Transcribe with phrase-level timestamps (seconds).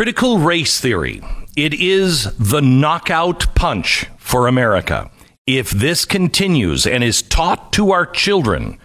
[0.00, 1.20] Critical race theory.
[1.58, 5.10] It is the knockout punch for America.
[5.46, 8.78] If this continues and is taught to our children,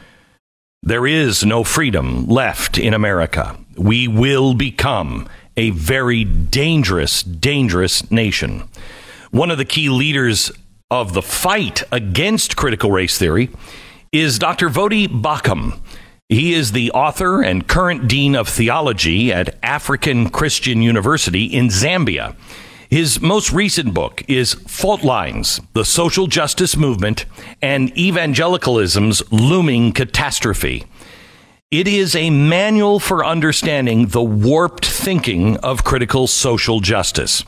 [0.83, 3.57] there is no freedom left in America.
[3.78, 8.68] We will become a very dangerous, dangerous nation.
[9.32, 10.52] One of the key leaders
[10.91, 13.52] of the fight against critical race theory
[14.11, 14.68] is Dr.
[14.68, 15.79] Voddie Baucham.
[16.30, 22.36] He is the author and current dean of theology at African Christian University in Zambia.
[22.90, 27.27] His most recent book is Fault Lines The Social Justice Movement
[27.62, 30.85] and Evangelicalism's Looming Catastrophe.
[31.70, 37.44] It is a manual for understanding the warped thinking of critical social justice.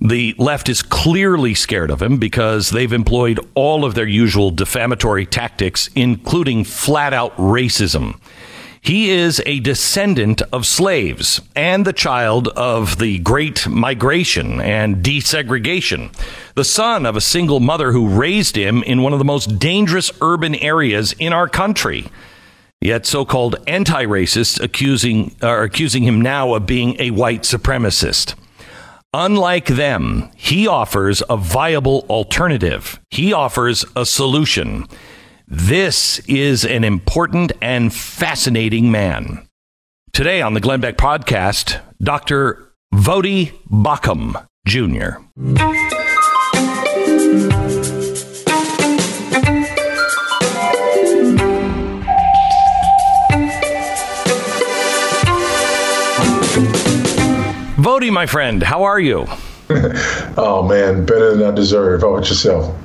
[0.00, 5.26] The left is clearly scared of him because they've employed all of their usual defamatory
[5.26, 8.20] tactics, including flat out racism.
[8.80, 16.14] He is a descendant of slaves and the child of the Great Migration and desegregation,
[16.54, 20.12] the son of a single mother who raised him in one of the most dangerous
[20.20, 22.06] urban areas in our country.
[22.80, 28.34] Yet so-called anti-racists accusing are accusing him now of being a white supremacist.
[29.18, 33.00] Unlike them, he offers a viable alternative.
[33.08, 34.86] He offers a solution.
[35.48, 39.48] This is an important and fascinating man.
[40.12, 42.74] Today on the Glenn Beck podcast, Dr.
[42.92, 45.22] Voddie Baucham Jr.
[57.96, 59.24] Voddie, my friend, how are you?
[60.36, 62.02] oh man, better than I deserve.
[62.02, 62.76] How about yourself?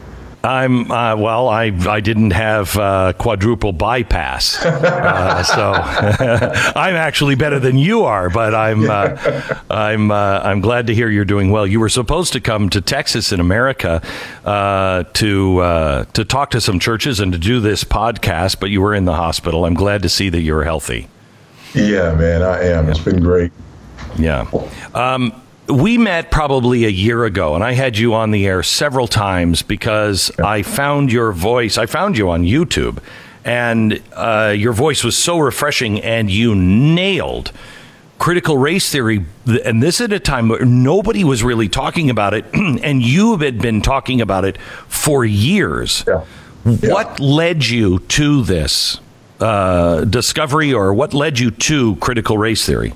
[0.42, 1.50] I'm uh, well.
[1.50, 5.74] I I didn't have uh, quadruple bypass, uh, so
[6.80, 8.30] I'm actually better than you are.
[8.30, 11.68] But I'm uh, I'm uh, I'm glad to hear you're doing well.
[11.68, 14.02] You were supposed to come to Texas in America
[14.46, 18.96] uh, to to talk to some churches and to do this podcast, but you were
[18.96, 19.66] in the hospital.
[19.66, 21.10] I'm glad to see that you're healthy.
[21.74, 22.88] Yeah, man, I am.
[22.88, 23.52] It's been great.
[24.18, 24.50] Yeah.
[24.94, 29.08] Um, we met probably a year ago, and I had you on the air several
[29.08, 31.78] times because I found your voice.
[31.78, 33.00] I found you on YouTube,
[33.46, 37.52] and uh, your voice was so refreshing, and you nailed
[38.20, 39.26] critical race theory.
[39.66, 43.60] And this at a time where nobody was really talking about it, and you had
[43.60, 46.04] been talking about it for years.
[46.08, 46.26] Yeah.
[46.66, 46.94] Yeah.
[46.94, 49.00] What led you to this
[49.40, 52.94] uh, discovery, or what led you to critical race theory?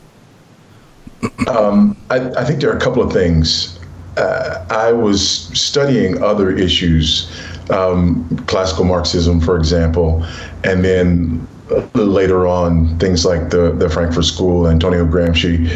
[1.47, 3.79] Um, I, I, think there are a couple of things.
[4.17, 5.21] Uh, I was
[5.57, 7.31] studying other issues,
[7.69, 10.25] um, classical Marxism, for example,
[10.63, 11.47] and then
[11.93, 15.69] later on things like the the Frankfurt School, Antonio Gramsci,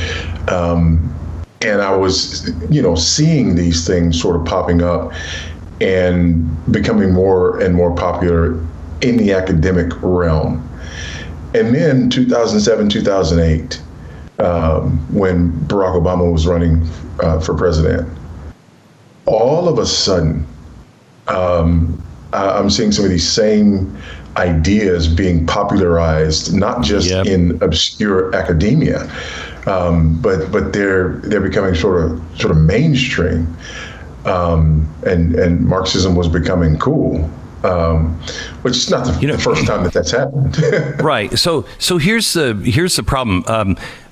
[0.49, 1.13] um,
[1.61, 5.11] and I was, you know, seeing these things sort of popping up
[5.81, 8.53] and becoming more and more popular
[9.01, 10.65] in the academic realm.
[11.53, 13.81] And then 2007, 2008
[14.39, 16.88] um, when Barack Obama was running
[17.19, 18.07] uh, for president.
[19.25, 20.47] All of a sudden,
[21.27, 22.01] um,
[22.33, 23.95] I'm seeing some of these same
[24.38, 27.25] ideas being popularized, not just yep.
[27.25, 29.11] in obscure academia,
[29.67, 33.56] um, but but they're they're becoming sort of sort of mainstream,
[34.25, 37.29] um, and and Marxism was becoming cool.
[37.61, 38.17] Um,
[38.61, 40.57] which is not the, you know, the first time that that's happened.
[41.03, 41.38] right.
[41.38, 43.44] So so here's the here's the problem.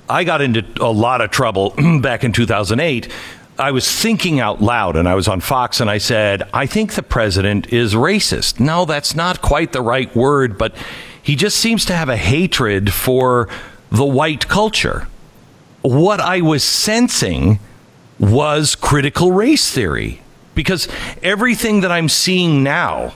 [0.08, 3.12] I got into a lot of trouble back in 2008.
[3.58, 6.94] I was thinking out loud and I was on Fox and I said, I think
[6.94, 8.60] the president is racist.
[8.60, 10.74] No, that's not quite the right word, but
[11.20, 13.48] he just seems to have a hatred for
[13.90, 15.08] the white culture.
[15.82, 17.58] What I was sensing
[18.18, 20.20] was critical race theory
[20.54, 20.88] because
[21.22, 23.14] everything that I'm seeing now,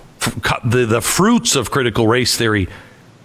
[0.64, 2.68] the, the fruits of critical race theory,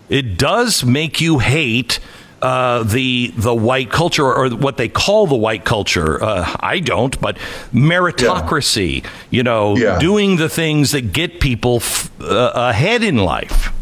[0.08, 2.00] it does make you hate
[2.42, 6.24] uh, the the white culture or what they call the white culture.
[6.24, 7.38] Uh, I don't, but
[7.74, 9.04] meritocracy.
[9.04, 9.10] Yeah.
[9.30, 10.00] You know, yeah.
[10.00, 13.74] doing the things that get people f- uh, ahead in life.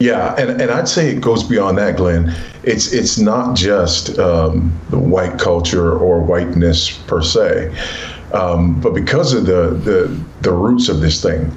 [0.00, 2.32] Yeah, and, and I'd say it goes beyond that, Glenn.
[2.62, 7.74] It's it's not just um, the white culture or whiteness per se,
[8.32, 11.50] um, but because of the the, the roots of this thing,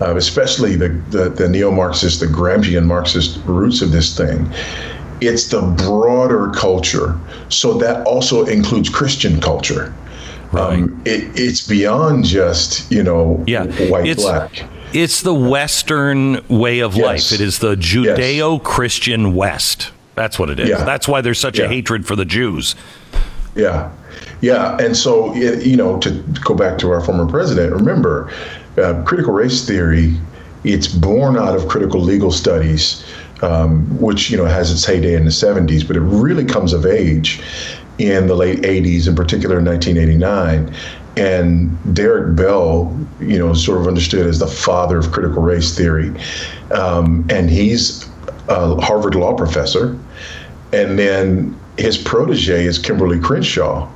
[0.00, 4.48] uh, especially the, the the neo-Marxist, the Gramscian Marxist roots of this thing
[5.20, 7.18] it's the broader culture.
[7.48, 9.94] So that also includes Christian culture.
[10.52, 10.78] Right.
[10.78, 13.66] Um, it, it's beyond just, you know, yeah.
[13.90, 14.64] white, it's, black.
[14.92, 17.04] It's the Western way of yes.
[17.04, 17.40] life.
[17.40, 19.92] It is the Judeo Christian West.
[20.14, 20.70] That's what it is.
[20.70, 20.84] Yeah.
[20.84, 21.66] That's why there's such yeah.
[21.66, 22.74] a hatred for the Jews.
[23.54, 23.92] Yeah.
[24.40, 26.10] Yeah, and so you know, to
[26.44, 28.32] go back to our former president, remember,
[28.76, 30.14] uh, critical race theory,
[30.64, 33.04] it's born out of critical legal studies,
[33.42, 36.86] um, which you know has its heyday in the 70s, but it really comes of
[36.86, 37.40] age
[37.98, 40.74] in the late 80s, in particular in 1989.
[41.16, 46.12] And Derrick Bell, you know, sort of understood as the father of critical race theory,
[46.72, 48.08] um, and he's
[48.48, 49.98] a Harvard law professor,
[50.72, 53.88] and then his protege is Kimberlé Crenshaw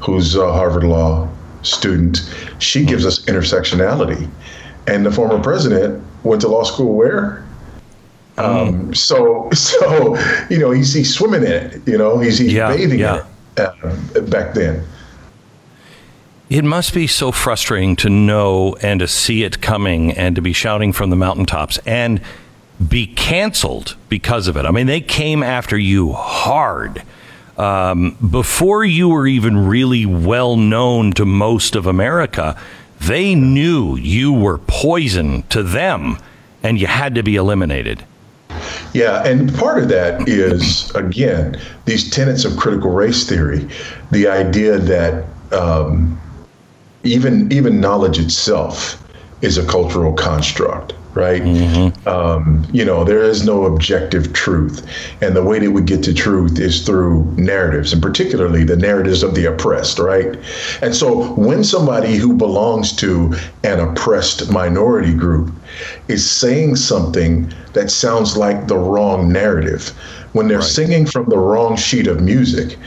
[0.00, 1.28] who's a Harvard Law
[1.62, 2.20] student,
[2.58, 4.28] she gives us intersectionality.
[4.86, 7.46] And the former president went to law school where?
[8.44, 10.16] Um, so, so
[10.48, 11.88] you know, he's, he's swimming in it.
[11.88, 13.26] You know, he's, he's yeah, bathing yeah.
[13.56, 14.86] in it uh, back then.
[16.48, 20.52] It must be so frustrating to know and to see it coming and to be
[20.52, 22.20] shouting from the mountaintops and
[22.88, 24.64] be canceled because of it.
[24.64, 27.04] I mean, they came after you hard
[27.60, 32.58] um, before you were even really well known to most of America,
[33.00, 36.16] they knew you were poison to them
[36.62, 38.02] and you had to be eliminated.
[38.92, 43.68] Yeah, and part of that is, again, these tenets of critical race theory,
[44.10, 46.20] the idea that um,
[47.04, 49.02] even even knowledge itself
[49.42, 51.42] is a cultural construct right?
[51.42, 52.08] Mm-hmm.
[52.08, 54.86] Um, you know, there is no objective truth.
[55.20, 59.22] And the way that we get to truth is through narratives, and particularly the narratives
[59.22, 60.38] of the oppressed, right?
[60.82, 63.34] And so when somebody who belongs to
[63.64, 65.52] an oppressed minority group
[66.08, 69.88] is saying something that sounds like the wrong narrative,
[70.32, 70.66] when they're right.
[70.66, 72.78] singing from the wrong sheet of music,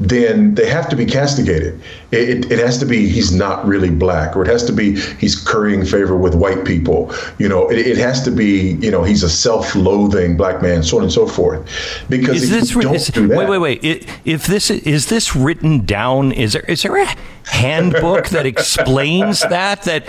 [0.00, 1.80] then they have to be castigated.
[2.12, 5.36] It, it, has to be he's not really black, or it has to be he's
[5.36, 7.12] currying favor with white people.
[7.38, 10.98] You know, it, it has to be you know he's a self-loathing black man, so
[10.98, 11.68] on and so forth.
[12.08, 13.84] Because is this, don't is, do that, wait, wait, wait.
[13.84, 17.06] It, if this is this written down, is there is there a
[17.46, 20.08] handbook that explains that that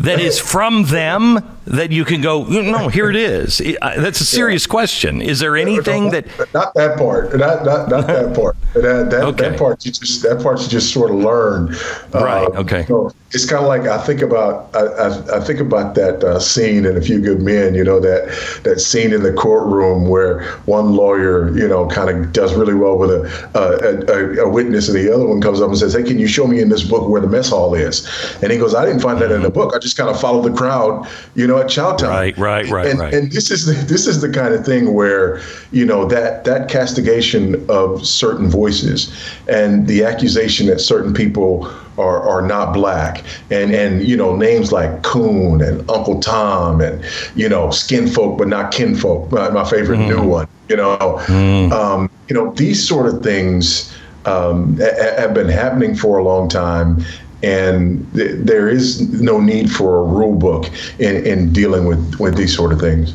[0.00, 3.58] that is from them that you can go no here it is.
[3.80, 4.70] That's a serious yeah.
[4.70, 5.22] question.
[5.22, 7.36] Is there anything that not that part.
[7.36, 8.56] Not not, not that part.
[8.74, 9.50] That, that, okay.
[9.50, 11.76] that part you just that part you just sort of learn.
[12.12, 12.86] Right uh, okay.
[12.86, 16.40] so it's kind of like I think about I, I, I think about that uh,
[16.40, 20.42] scene in A Few Good Men you know that that scene in the courtroom where
[20.66, 23.22] one lawyer you know kind of does really well with a,
[23.54, 26.26] a, a, a witness and the other one comes up and says hey can you
[26.26, 28.08] show me in this book where the mess hall is?
[28.42, 29.74] And he goes I didn't find that in the book.
[29.74, 32.08] I just kind of followed the crowd, you know, at Chowtown.
[32.08, 33.14] Right, right, right, and, right.
[33.14, 35.40] And this is the, this is the kind of thing where
[35.72, 39.14] you know that that castigation of certain voices
[39.48, 44.72] and the accusation that certain people are, are not black and and you know names
[44.72, 47.04] like Coon and Uncle Tom and
[47.34, 50.08] you know skin folk but not kinfolk my, my favorite mm.
[50.08, 50.96] new one you know
[51.26, 51.70] mm.
[51.72, 53.94] um, you know these sort of things
[54.26, 57.02] um, have been happening for a long time
[57.42, 62.36] and th- there is no need for a rule book in, in dealing with, with
[62.36, 63.14] these sort of things.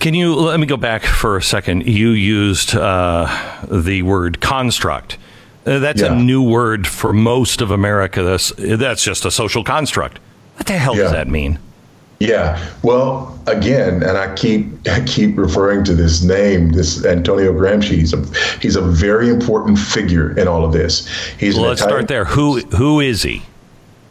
[0.00, 1.86] Can you let me go back for a second?
[1.86, 3.26] You used uh,
[3.70, 5.16] the word construct.
[5.64, 6.12] Uh, that's yeah.
[6.12, 8.22] a new word for most of America.
[8.22, 10.18] That's, that's just a social construct.
[10.56, 11.04] What the hell yeah.
[11.04, 11.58] does that mean?
[12.20, 12.62] Yeah.
[12.82, 17.96] Well, again, and I keep I keep referring to this name, this Antonio Gramsci.
[17.96, 18.24] He's a
[18.60, 21.06] he's a very important figure in all of this.
[21.38, 22.24] He's well, let's Italian, start there.
[22.24, 23.42] Who who is he?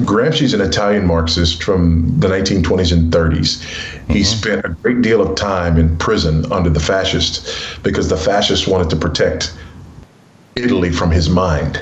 [0.02, 3.62] Gramsci's an Italian Marxist from the 1920s and 30s.
[4.08, 4.24] He mm-hmm.
[4.24, 8.90] spent a great deal of time in prison under the fascists because the fascists wanted
[8.90, 9.54] to protect
[10.56, 11.82] Italy from his mind.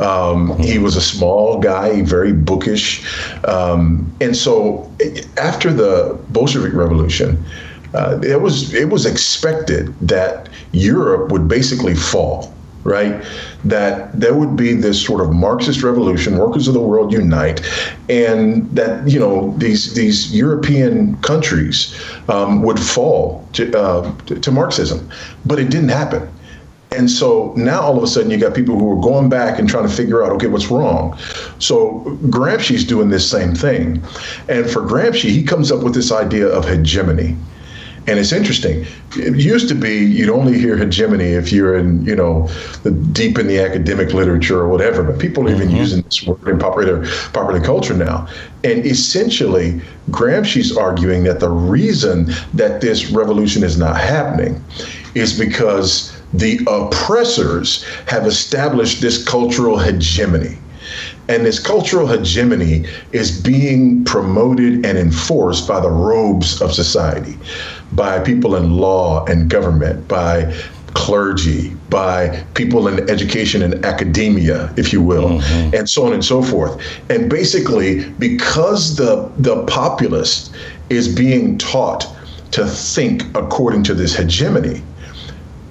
[0.00, 3.04] Um, he was a small guy, very bookish.
[3.44, 4.90] Um, and so
[5.36, 7.44] after the Bolshevik Revolution,
[7.94, 12.52] uh, it was it was expected that Europe would basically fall,
[12.84, 13.24] right?
[13.64, 17.62] That there would be this sort of Marxist revolution, workers of the world unite,
[18.10, 21.94] and that you know these these European countries
[22.28, 25.08] um, would fall to, uh, to, to Marxism,
[25.46, 26.28] but it didn't happen.
[26.96, 29.68] And so now all of a sudden you got people who are going back and
[29.68, 31.18] trying to figure out, okay, what's wrong?
[31.58, 34.02] So Gramsci's doing this same thing.
[34.48, 37.36] And for Gramsci, he comes up with this idea of hegemony.
[38.08, 38.86] And it's interesting.
[39.16, 42.48] It used to be you'd only hear hegemony if you're in, you know,
[42.82, 45.02] the deep in the academic literature or whatever.
[45.02, 45.76] But people are even mm-hmm.
[45.76, 48.26] using this word in popular popular culture now.
[48.64, 54.64] And essentially, Gramsci's arguing that the reason that this revolution is not happening
[55.14, 60.58] is because the oppressors have established this cultural hegemony.
[61.28, 67.36] And this cultural hegemony is being promoted and enforced by the robes of society,
[67.92, 70.54] by people in law and government, by
[70.94, 75.74] clergy, by people in education and academia, if you will, mm-hmm.
[75.74, 76.80] and so on and so forth.
[77.10, 80.50] And basically, because the the populace
[80.88, 82.06] is being taught
[82.52, 84.82] to think according to this hegemony,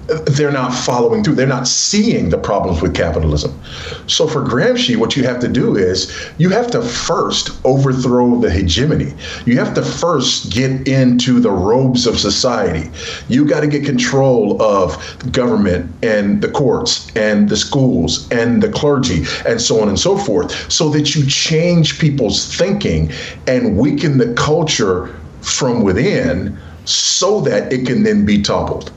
[0.07, 1.35] they're not following through.
[1.35, 3.59] They're not seeing the problems with capitalism.
[4.07, 8.49] So for Gramsci, what you have to do is you have to first overthrow the
[8.49, 9.13] hegemony.
[9.45, 12.89] You have to first get into the robes of society.
[13.27, 14.97] You got to get control of
[15.31, 20.17] government and the courts and the schools and the clergy and so on and so
[20.17, 23.11] forth so that you change people's thinking
[23.45, 28.91] and weaken the culture from within so that it can then be toppled.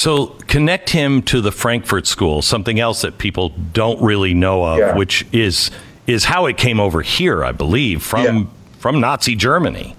[0.00, 4.78] So connect him to the Frankfurt School, something else that people don't really know of,
[4.78, 4.96] yeah.
[4.96, 5.70] which is
[6.06, 8.44] is how it came over here, I believe, from yeah.
[8.78, 9.94] from Nazi Germany.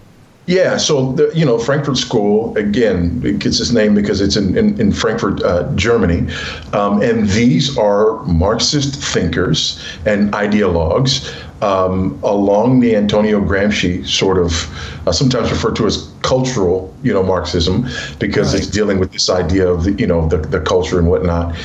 [0.47, 4.57] Yeah, so the, you know Frankfurt School again it gets its name because it's in
[4.57, 6.33] in, in Frankfurt, uh, Germany,
[6.73, 11.31] um, and these are Marxist thinkers and ideologues
[11.61, 17.23] um, along the Antonio Gramsci sort of uh, sometimes referred to as cultural, you know,
[17.23, 17.87] Marxism
[18.19, 18.61] because right.
[18.61, 21.55] it's dealing with this idea of the, you know the, the culture and whatnot,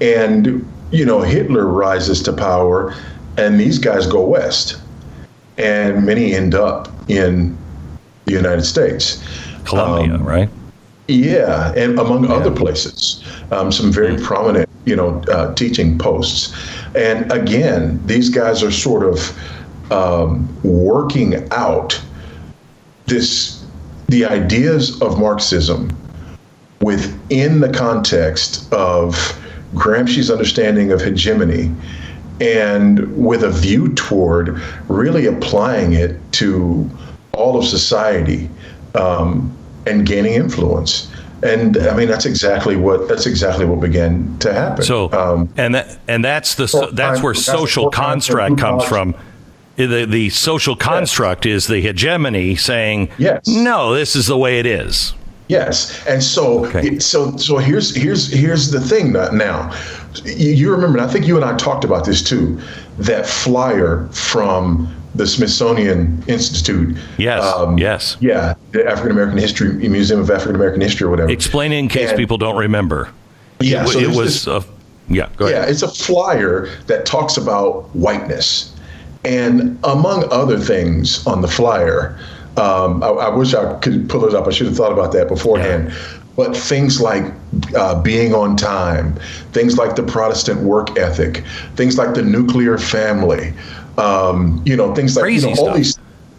[0.00, 2.94] and you know Hitler rises to power,
[3.36, 4.80] and these guys go west,
[5.58, 7.56] and many end up in
[8.24, 9.22] the United States,
[9.64, 10.48] Columbia, um, right?
[11.08, 12.36] Yeah, and among yeah.
[12.36, 14.24] other places, um, some very mm-hmm.
[14.24, 16.54] prominent, you know, uh, teaching posts.
[16.94, 22.00] And again, these guys are sort of um, working out
[23.06, 23.64] this
[24.08, 25.96] the ideas of Marxism
[26.80, 29.14] within the context of
[29.74, 31.72] Gramsci's understanding of hegemony
[32.40, 36.90] and with a view toward really applying it to
[37.32, 38.50] all of society
[38.94, 41.11] um, and gaining influence
[41.42, 44.84] and I mean that's exactly what that's exactly what began to happen.
[44.84, 49.14] So, um, and that and that's the so, that's where that's social construct comes from.
[49.76, 51.54] The the social construct yes.
[51.54, 53.46] is the hegemony saying, yes.
[53.46, 55.14] no, this is the way it is.
[55.48, 56.98] Yes, and so okay.
[56.98, 59.74] so so here's here's here's the thing now.
[60.24, 62.60] You remember, I think you and I talked about this too.
[62.98, 66.96] That flyer from the Smithsonian Institute.
[67.18, 67.42] Yes.
[67.42, 68.16] Um, yes.
[68.20, 71.30] Yeah, the African American History Museum of African American History or whatever.
[71.30, 73.10] Explain in case and, people don't remember.
[73.60, 74.44] Yeah, it, so it was.
[74.44, 74.64] This, a,
[75.08, 75.64] yeah, go ahead.
[75.64, 78.74] Yeah, it's a flyer that talks about whiteness,
[79.24, 82.18] and among other things on the flyer.
[82.56, 84.46] Um, I, I, wish I could pull it up.
[84.46, 85.88] I should have thought about that beforehand.
[85.88, 86.18] Yeah.
[86.36, 87.32] But things like
[87.74, 89.14] uh, being on time,
[89.52, 91.44] things like the Protestant work ethic,
[91.76, 93.54] things like the nuclear family,
[93.98, 95.98] um, you know, things like crazy you know, all these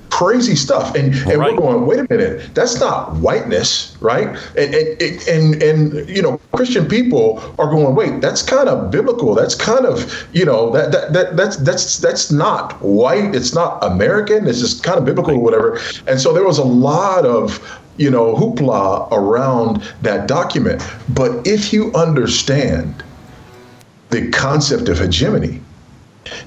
[0.09, 0.93] crazy stuff.
[0.93, 1.53] And, and right.
[1.53, 4.27] we're going, wait a minute, that's not whiteness, right?
[4.55, 9.33] And, and, and, and, you know, Christian people are going, wait, that's kind of biblical.
[9.33, 13.33] That's kind of, you know, that, that, that that's, that's, that's not white.
[13.33, 14.47] It's not American.
[14.47, 15.79] It's just kind of biblical or whatever.
[16.05, 17.59] And so there was a lot of,
[17.97, 20.83] you know, hoopla around that document.
[21.09, 23.03] But if you understand
[24.11, 25.59] the concept of hegemony,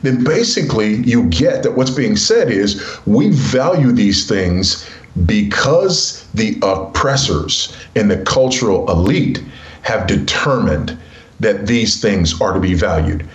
[0.02, 4.88] then basically you get that what's being said is we value these things
[5.24, 9.42] because the oppressors and the cultural elite
[9.82, 10.98] have determined
[11.40, 13.26] that these things are to be valued.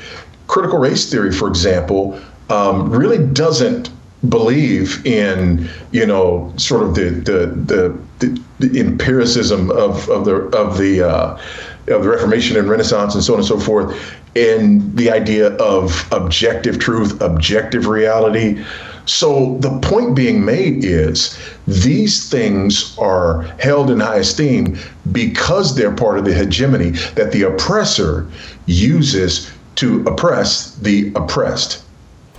[0.47, 3.89] Critical race theory, for example, um, really doesn't
[4.29, 10.77] believe in you know sort of the the the, the, empiricism of of the of
[10.77, 11.41] the uh,
[11.87, 13.95] of the Reformation and Renaissance and so on and so forth
[14.35, 18.63] and the idea of objective truth, objective reality.
[19.05, 24.77] So the point being made is these things are held in high esteem
[25.11, 28.27] because they're part of the hegemony that the oppressor
[28.67, 31.83] uses to oppress the oppressed.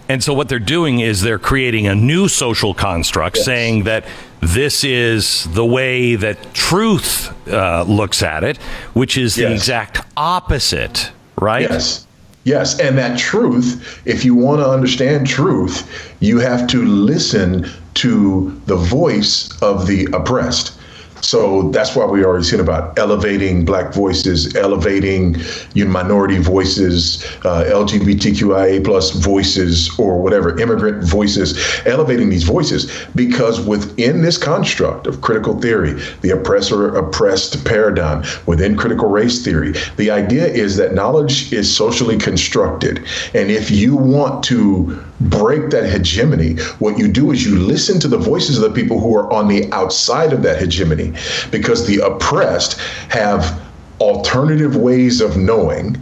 [0.08, 3.46] And so what they're doing is they're creating a new social construct yes.
[3.46, 4.04] saying that
[4.40, 8.56] this is the way that truth uh, looks at it,
[8.94, 11.68] which is the exact opposite right?
[11.68, 12.06] Yes.
[12.44, 18.60] Yes, and that truth, if you want to understand truth, you have to listen to
[18.66, 20.76] the voice of the oppressed.
[21.22, 25.36] So that's why we always hear about elevating black voices, elevating
[25.72, 33.06] you know, minority voices, uh, LGBTQIA plus voices, or whatever, immigrant voices, elevating these voices.
[33.14, 39.74] Because within this construct of critical theory, the oppressor oppressed paradigm, within critical race theory,
[39.96, 42.98] the idea is that knowledge is socially constructed.
[43.32, 48.08] And if you want to break that hegemony, what you do is you listen to
[48.08, 51.12] the voices of the people who are on the outside of that hegemony
[51.50, 53.60] because the oppressed have
[54.00, 55.96] alternative ways of knowing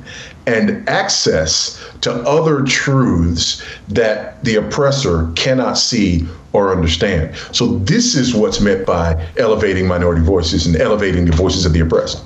[0.47, 7.37] and access to other truths that the oppressor cannot see or understand.
[7.53, 11.81] So, this is what's meant by elevating minority voices and elevating the voices of the
[11.81, 12.25] oppressed.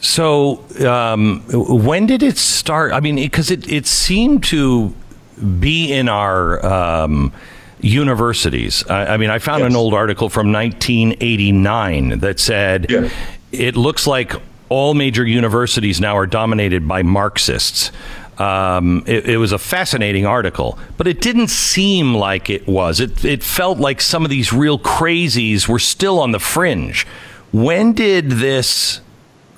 [0.00, 2.92] So, um, when did it start?
[2.92, 4.92] I mean, because it, it, seemed to
[5.60, 7.32] be in our um,
[7.80, 8.84] universities.
[8.88, 9.70] I, I, mean, I found yes.
[9.70, 13.08] an old article from 1989 that said yeah.
[13.50, 14.34] it looks like
[14.68, 17.92] all major universities now are dominated by Marxists.
[18.38, 22.98] Um, it, it, was a fascinating article, but it didn't seem like it was.
[22.98, 27.06] It, it felt like some of these real crazies were still on the fringe.
[27.52, 29.00] When did this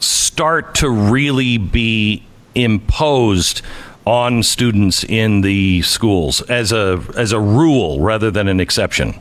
[0.01, 2.27] start to really be
[2.57, 3.63] imposed
[4.07, 9.19] on students in the schools as a as a rule rather than an exception?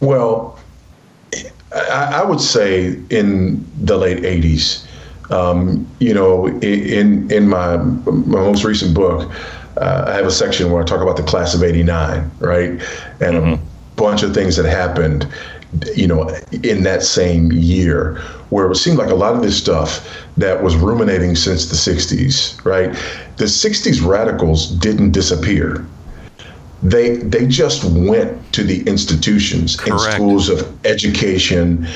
[0.00, 0.58] Well,
[1.74, 4.84] I, I would say in the late '80s.
[5.30, 9.30] Um, you know, in in my my most recent book,
[9.76, 12.80] uh, I have a section where I talk about the class of '89, right, and
[12.80, 13.52] mm-hmm.
[13.52, 13.60] a
[13.96, 15.26] bunch of things that happened
[15.94, 16.28] you know,
[16.62, 18.16] in that same year,
[18.50, 22.64] where it seemed like a lot of this stuff that was ruminating since the 60s,
[22.64, 22.92] right?
[23.36, 25.84] The 60s radicals didn't disappear.
[26.80, 30.04] They they just went to the institutions Correct.
[30.04, 31.88] in schools of education,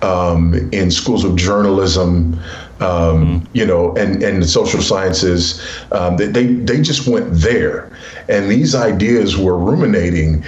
[0.00, 2.40] um, in schools of journalism,
[2.80, 3.44] um, mm-hmm.
[3.52, 5.62] you know, and and social sciences.
[5.92, 7.92] Um, they, they they just went there,
[8.30, 10.42] and these ideas were ruminating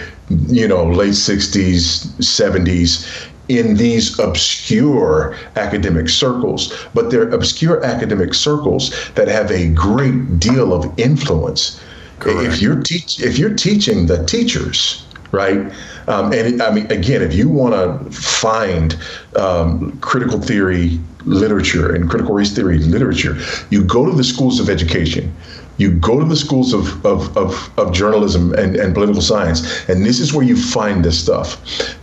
[0.48, 3.28] you know, late 60s, 70s
[3.58, 10.72] in these obscure academic circles, but they're obscure academic circles that have a great deal
[10.72, 11.80] of influence.
[12.18, 12.54] Correct.
[12.54, 15.72] If you're teach if you're teaching the teachers, right?
[16.08, 18.96] Um, and I mean, again, if you want to find
[19.36, 23.36] um, critical theory literature and critical race theory literature,
[23.70, 25.34] you go to the schools of education.
[25.82, 30.06] You go to the schools of, of, of, of, journalism and, and political science, and
[30.06, 31.48] this is where you find this stuff.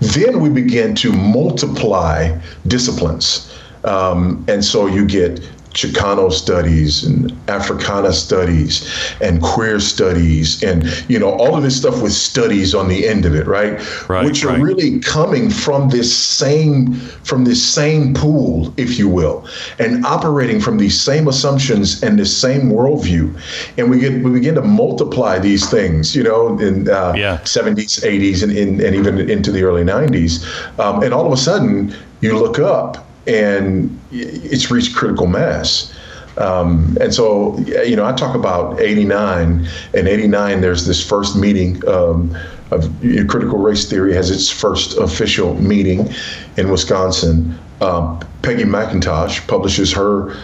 [0.01, 2.37] Then we begin to multiply
[2.67, 3.57] disciplines.
[3.85, 5.39] Um, and so you get
[5.79, 8.85] Chicano studies and Africana studies
[9.21, 13.25] and queer studies and you know all of this stuff with studies on the end
[13.25, 13.79] of it, right?
[14.09, 14.61] right Which are right.
[14.61, 19.47] really coming from this same from this same pool, if you will,
[19.79, 23.39] and operating from these same assumptions and this same worldview,
[23.77, 27.37] and we get we begin to multiply these things, you know, in uh, yeah.
[27.43, 30.43] 70s, 80s, and, and, and even into the early 90s,
[30.77, 35.93] um, and all of a sudden you look up and it's reached critical mass.
[36.37, 39.67] Um, and so, you know, I talk about 89.
[39.93, 42.35] and 89, there's this first meeting um,
[42.71, 42.89] of
[43.27, 46.13] critical race theory has its first official meeting
[46.57, 47.57] in Wisconsin.
[47.81, 50.37] Um, Peggy McIntosh publishes her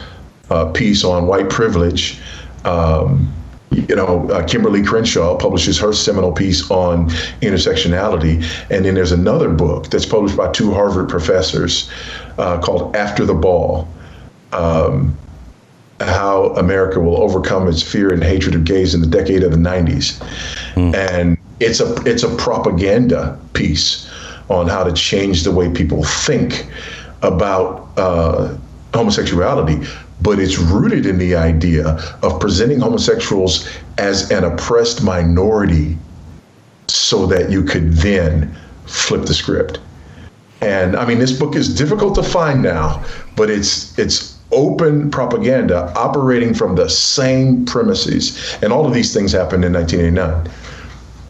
[0.49, 2.19] uh, piece on white privilege.
[2.65, 3.31] Um,
[3.71, 7.09] you know, uh, Kimberlé Crenshaw publishes her seminal piece on
[7.41, 8.43] intersectionality.
[8.69, 11.89] And then there's another book that's published by two Harvard professors
[12.37, 13.87] uh, called After the Ball.
[14.51, 15.17] Um,
[16.01, 19.57] how America will overcome its fear and hatred of gays in the decade of the
[19.57, 20.21] 90s.
[20.73, 20.93] Mm.
[20.93, 24.11] And it's a it's a propaganda piece
[24.49, 26.67] on how to change the way people think
[27.21, 28.57] about uh,
[28.93, 29.87] homosexuality
[30.21, 31.87] but it's rooted in the idea
[32.21, 35.97] of presenting homosexuals as an oppressed minority
[36.87, 39.79] so that you could then flip the script.
[40.65, 43.03] And I mean, this book is difficult to find now,
[43.35, 48.57] but it's it's open propaganda operating from the same premises.
[48.61, 50.51] And all of these things happened in 1989.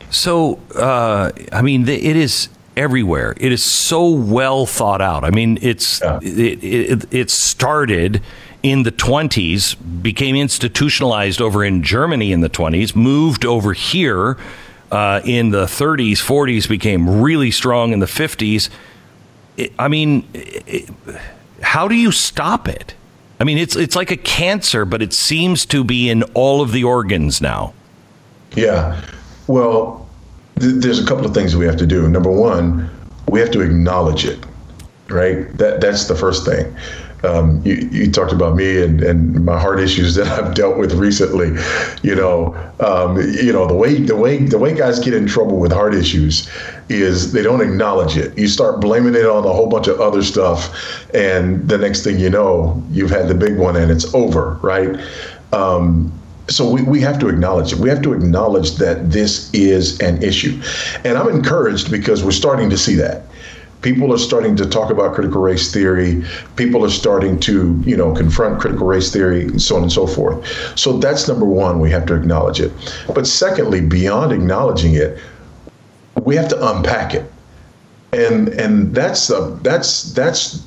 [0.09, 3.33] So, uh, I mean, it is everywhere.
[3.37, 5.23] It is so well thought out.
[5.23, 6.19] I mean, it's yeah.
[6.21, 8.21] it, it, it started
[8.63, 14.37] in the 20s, became institutionalized over in Germany in the 20s, moved over here
[14.91, 18.69] uh, in the 30s, 40s, became really strong in the 50s.
[19.79, 20.89] I mean, it,
[21.61, 22.95] how do you stop it?
[23.39, 26.71] I mean, it's it's like a cancer, but it seems to be in all of
[26.71, 27.73] the organs now.
[28.55, 29.01] Yeah.
[29.47, 30.07] Well,
[30.59, 32.07] th- there's a couple of things we have to do.
[32.07, 32.89] Number one,
[33.27, 34.39] we have to acknowledge it,
[35.09, 35.51] right?
[35.57, 36.75] That that's the first thing
[37.25, 40.93] um, you, you, talked about me and, and my heart issues that I've dealt with
[40.93, 41.47] recently.
[42.03, 45.59] You know, um, you know the way the way the way guys get in trouble
[45.59, 46.49] with heart issues
[46.89, 48.37] is they don't acknowledge it.
[48.37, 50.73] You start blaming it on a whole bunch of other stuff,
[51.13, 54.99] and the next thing you know, you've had the big one and it's over, right?
[55.51, 56.11] Um,
[56.47, 57.79] so we, we have to acknowledge it.
[57.79, 60.61] We have to acknowledge that this is an issue.
[61.03, 63.23] And I'm encouraged because we're starting to see that
[63.85, 66.23] people are starting to talk about critical race theory.
[66.55, 70.07] People are starting to, you know, confront critical race theory, and so on and so
[70.07, 70.43] forth.
[70.77, 71.79] So that's number one.
[71.79, 72.71] We have to acknowledge it.
[73.13, 75.19] But secondly, beyond acknowledging it,
[76.23, 77.31] we have to unpack it,
[78.11, 80.65] and and that's uh, that's that's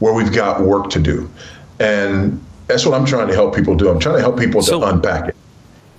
[0.00, 1.30] where we've got work to do,
[1.78, 3.88] and that's what I'm trying to help people do.
[3.88, 5.36] I'm trying to help people so, to unpack it.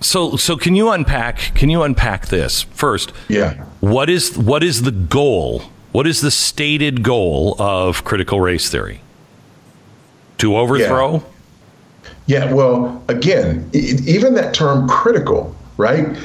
[0.00, 1.38] So, so can you unpack?
[1.54, 3.14] Can you unpack this first?
[3.28, 3.54] Yeah.
[3.80, 5.62] What is what is the goal?
[5.92, 9.00] What is the stated goal of critical race theory?
[10.38, 11.24] To overthrow?
[12.26, 12.44] Yeah.
[12.44, 16.16] yeah well, again, even that term "critical," right?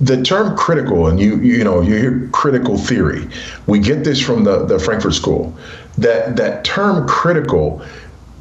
[0.00, 3.28] The term "critical," and you you know you hear critical theory.
[3.66, 5.56] We get this from the the Frankfurt School.
[5.98, 7.80] That that term "critical"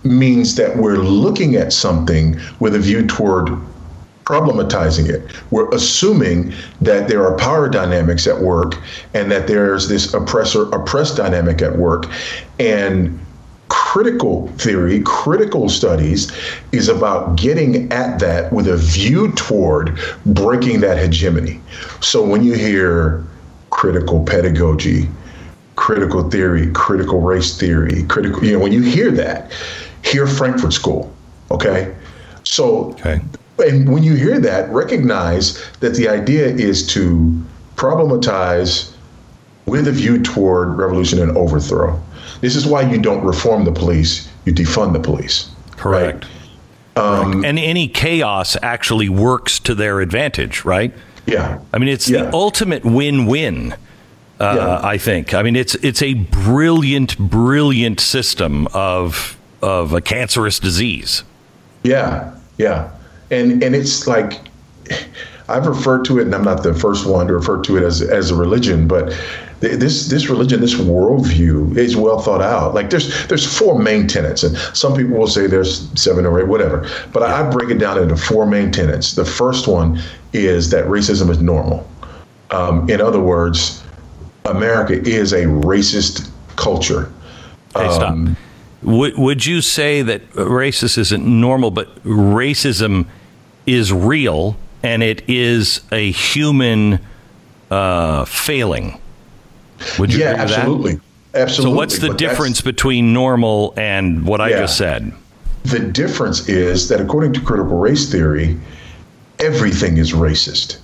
[0.04, 3.52] means that we're looking at something with a view toward
[4.32, 5.30] problematizing it.
[5.52, 8.78] We're assuming that there are power dynamics at work
[9.14, 12.06] and that there's this oppressor oppressed dynamic at work.
[12.60, 13.20] And
[13.68, 16.32] critical theory, critical studies
[16.72, 21.60] is about getting at that with a view toward breaking that hegemony.
[22.00, 23.26] So when you hear
[23.70, 25.10] critical pedagogy,
[25.76, 29.52] critical theory, critical race theory, critical, you know, when you hear that,
[30.06, 31.14] hear Frankfurt School,
[31.52, 31.94] okay?
[32.44, 33.20] So okay
[33.60, 37.44] and when you hear that, recognize that the idea is to
[37.76, 38.94] problematize
[39.66, 42.02] with a view toward revolution and overthrow.
[42.42, 45.50] This is why you don't reform the police, you defund the police.
[45.72, 46.26] Correct.
[46.96, 47.04] Right?
[47.04, 50.94] Um, and any chaos actually works to their advantage, right?
[51.26, 51.60] Yeah.
[51.72, 52.24] I mean, it's yeah.
[52.24, 53.76] the ultimate win-win.
[54.40, 54.88] Uh, yeah.
[54.88, 55.36] I think.
[55.36, 61.24] I mean, it's it's a brilliant, brilliant system of of a cancerous disease.
[61.84, 62.90] Yeah, yeah
[63.32, 64.40] and and it's like
[65.50, 68.02] I've referred to it, and I'm not the first one to refer to it as
[68.02, 69.14] as a religion, but
[69.62, 72.74] this this religion, this worldview is well thought out.
[72.74, 76.48] Like there's there's four main tenets, and some people will say there's seven or eight,
[76.48, 76.90] whatever.
[77.14, 79.14] But I, I break it down into four main tenets.
[79.14, 80.02] The first one
[80.34, 81.88] is that racism is normal.
[82.50, 83.84] Um, in other words,
[84.46, 87.12] America is a racist culture.
[87.76, 88.12] Hey, stop.
[88.12, 88.36] Um,
[88.82, 93.06] would, would you say that racism isn't normal, but racism
[93.66, 97.00] is real and it is a human
[97.70, 99.00] uh, failing.
[100.00, 100.96] Would you yeah, absolutely.
[100.96, 101.02] That?
[101.34, 101.74] Absolutely.
[101.74, 104.46] So, what's the but difference between normal and what yeah.
[104.46, 105.14] I just said?
[105.64, 108.60] The difference is that according to critical race theory,
[109.40, 110.80] everything is racist.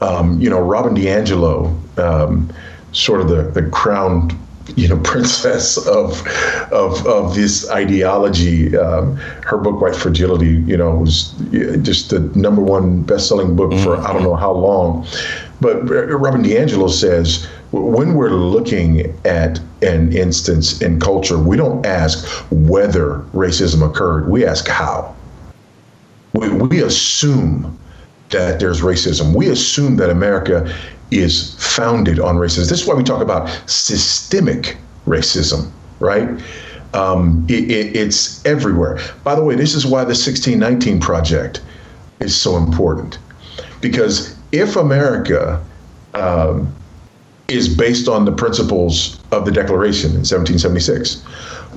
[0.00, 2.52] Um, you know, Robin DiAngelo, um,
[2.92, 4.30] sort of the, the crown
[4.76, 6.26] you know princess of
[6.72, 8.76] of of this ideology.
[8.76, 11.32] Um, her book White Fragility, you know, was
[11.82, 15.06] just the number one best-selling book for I don't know how long.
[15.60, 22.26] But Robin DiAngelo says when we're looking at an instance in culture, we don't ask
[22.50, 24.28] whether racism occurred.
[24.28, 25.14] We ask how.
[26.34, 27.78] We, we assume
[28.30, 29.34] that there's racism.
[29.34, 30.74] We assume that America
[31.18, 32.68] is founded on racism.
[32.68, 35.70] This is why we talk about systemic racism,
[36.00, 36.28] right?
[36.94, 38.98] Um, it, it, it's everywhere.
[39.24, 41.62] By the way, this is why the 1619 Project
[42.20, 43.18] is so important.
[43.80, 45.64] Because if America
[46.14, 46.72] um,
[47.48, 51.24] is based on the principles of the Declaration in 1776,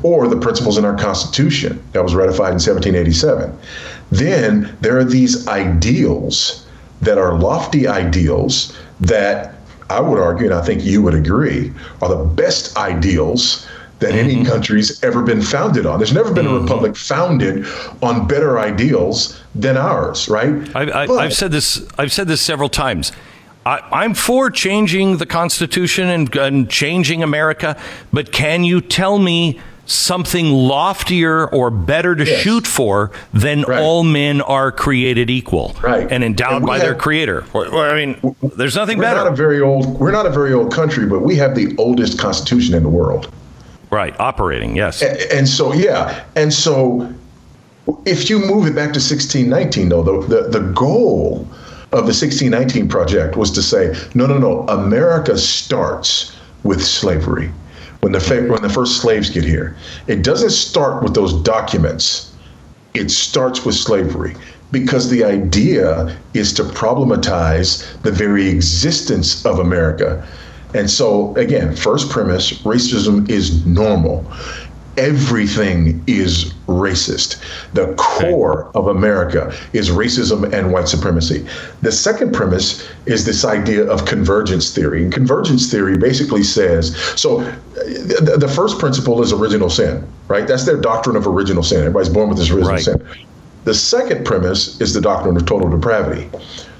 [0.03, 3.57] or the principles in our Constitution that was ratified in 1787,
[4.11, 6.65] then there are these ideals
[7.01, 9.55] that are lofty ideals that
[9.89, 13.67] I would argue, and I think you would agree, are the best ideals
[13.99, 14.29] that mm-hmm.
[14.29, 15.99] any country's ever been founded on.
[15.99, 16.57] There's never been mm-hmm.
[16.57, 17.65] a republic founded
[18.01, 20.75] on better ideals than ours, right?
[20.75, 21.85] I, have said this.
[21.97, 23.11] I've said this several times.
[23.65, 27.75] I, am for changing the Constitution and, and changing America,
[28.13, 32.41] but can you tell me something loftier or better to yes.
[32.41, 33.81] shoot for than right.
[33.81, 36.11] all men are created equal right.
[36.11, 37.45] and endowed and by have, their creator.
[37.53, 39.23] I mean, there's nothing we're better.
[39.23, 42.19] Not a very old, we're not a very old country, but we have the oldest
[42.19, 43.31] constitution in the world.
[43.91, 45.01] Right, operating, yes.
[45.01, 46.25] And, and so, yeah.
[46.35, 47.13] And so,
[48.05, 51.47] if you move it back to 1619, though, the, the, the goal
[51.91, 57.51] of the 1619 project was to say, no, no, no, America starts with slavery
[58.05, 59.75] when the when the first slaves get here.
[60.05, 62.31] It doesn't start with those documents.
[62.93, 64.35] It starts with slavery
[64.71, 70.23] because the idea is to problematize the very existence of America.
[70.75, 74.31] And so again, first premise, racism is normal.
[74.97, 77.41] Everything is racist.
[77.73, 81.47] The core of America is racism and white supremacy.
[81.81, 85.03] The second premise is this idea of convergence theory.
[85.03, 87.53] And convergence theory basically says so uh,
[88.37, 90.47] the first principle is original sin, right?
[90.47, 91.79] That's their doctrine of original sin.
[91.79, 92.83] Everybody's born with this original right.
[92.83, 93.05] sin.
[93.65, 96.29] The second premise is the doctrine of total depravity.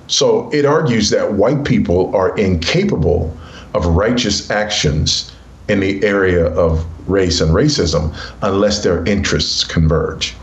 [0.08, 3.36] So it argues that white people are incapable
[3.74, 5.32] of righteous actions
[5.68, 10.36] in the area of race and racism unless their interests converge.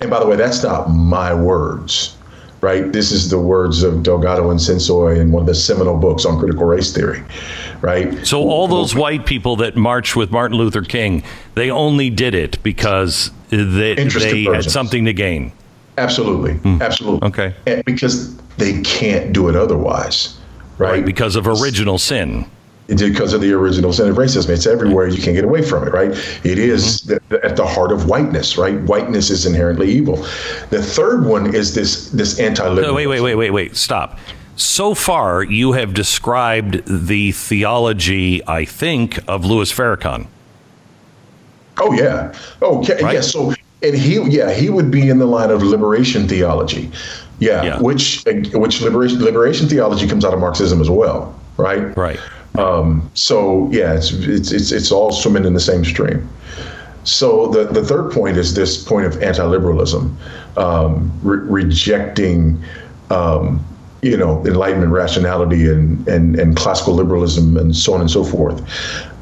[0.00, 2.16] And by the way, that's not my words,
[2.60, 2.90] right?
[2.90, 6.38] This is the words of Delgado and Censoy in one of the seminal books on
[6.38, 7.22] critical race theory,
[7.82, 8.26] right?
[8.26, 11.22] So all those white people that marched with Martin Luther King,
[11.54, 15.52] they only did it because they, they had something to gain.
[15.98, 16.80] Absolutely, mm.
[16.80, 17.28] absolutely.
[17.28, 20.38] Okay, and because they can't do it otherwise,
[20.78, 20.92] right?
[20.92, 22.46] right because of original sin
[22.98, 24.50] because of the original sin of racism.
[24.50, 25.08] It's everywhere.
[25.08, 26.10] You can't get away from it, right?
[26.44, 27.34] It is mm-hmm.
[27.34, 28.80] the, at the heart of whiteness, right?
[28.82, 30.16] Whiteness is inherently evil.
[30.70, 32.94] The third one is this this anti-liberal.
[32.94, 33.76] wait, wait, wait, wait, wait.
[33.76, 34.18] Stop.
[34.56, 40.26] So far, you have described the theology, I think, of Louis Farrakhan.
[41.78, 42.34] Oh yeah.
[42.60, 43.02] Okay.
[43.02, 43.14] Right?
[43.14, 43.20] Yeah.
[43.22, 46.90] So and he, yeah, he would be in the line of liberation theology.
[47.38, 47.80] Yeah, yeah.
[47.80, 48.22] which
[48.52, 51.96] which liberation liberation theology comes out of Marxism as well, right?
[51.96, 52.20] Right.
[52.58, 56.28] Um, so yeah, it's, it's it's it's all swimming in the same stream.
[57.04, 60.16] So the the third point is this point of anti-liberalism,
[60.56, 62.62] um, re- rejecting.
[63.10, 63.64] Um,
[64.02, 68.62] you know, enlightenment, rationality, and, and, and classical liberalism, and so on and so forth.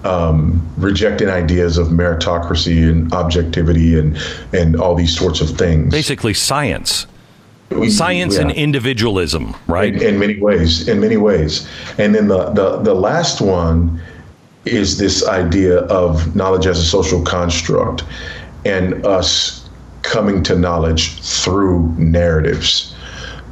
[0.07, 4.17] Um, rejecting ideas of meritocracy and objectivity and
[4.53, 5.91] and all these sorts of things.
[5.91, 7.09] Basically, science
[7.89, 8.43] science yeah.
[8.43, 9.95] and individualism, right?
[9.95, 11.69] In, in, many ways, in many ways.
[11.99, 14.01] And then the, the, the last one
[14.65, 18.05] is this idea of knowledge as a social construct
[18.65, 19.69] and us
[20.03, 22.95] coming to knowledge through narratives.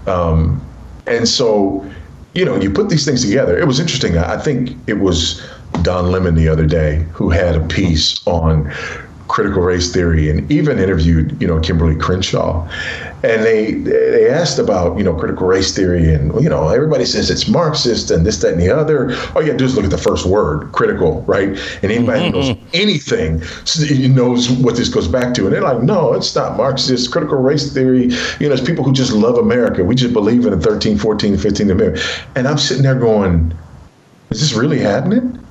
[0.06, 0.64] Um,
[1.06, 1.88] and so,
[2.34, 3.58] you know, you put these things together.
[3.58, 4.18] It was interesting.
[4.18, 5.42] I think it was
[5.82, 8.72] Don Lemon the other day who had a piece on
[9.28, 12.68] critical race theory and even interviewed, you know, Kimberlé Crenshaw.
[13.22, 17.30] And they they asked about, you know, critical race theory and, you know, everybody says
[17.30, 19.16] it's Marxist and this, that, and the other.
[19.34, 21.48] All you have to do is look at the first word, critical, right?
[21.82, 22.40] And anybody mm-hmm.
[22.40, 25.44] who knows anything knows what this goes back to.
[25.44, 27.10] And they're like, no, it's not Marxist.
[27.10, 28.04] Critical race theory,
[28.38, 29.82] you know, it's people who just love America.
[29.82, 32.00] We just believe in the 13, 14, 15 America.
[32.36, 33.52] And I'm sitting there going,
[34.30, 35.42] is this really happening?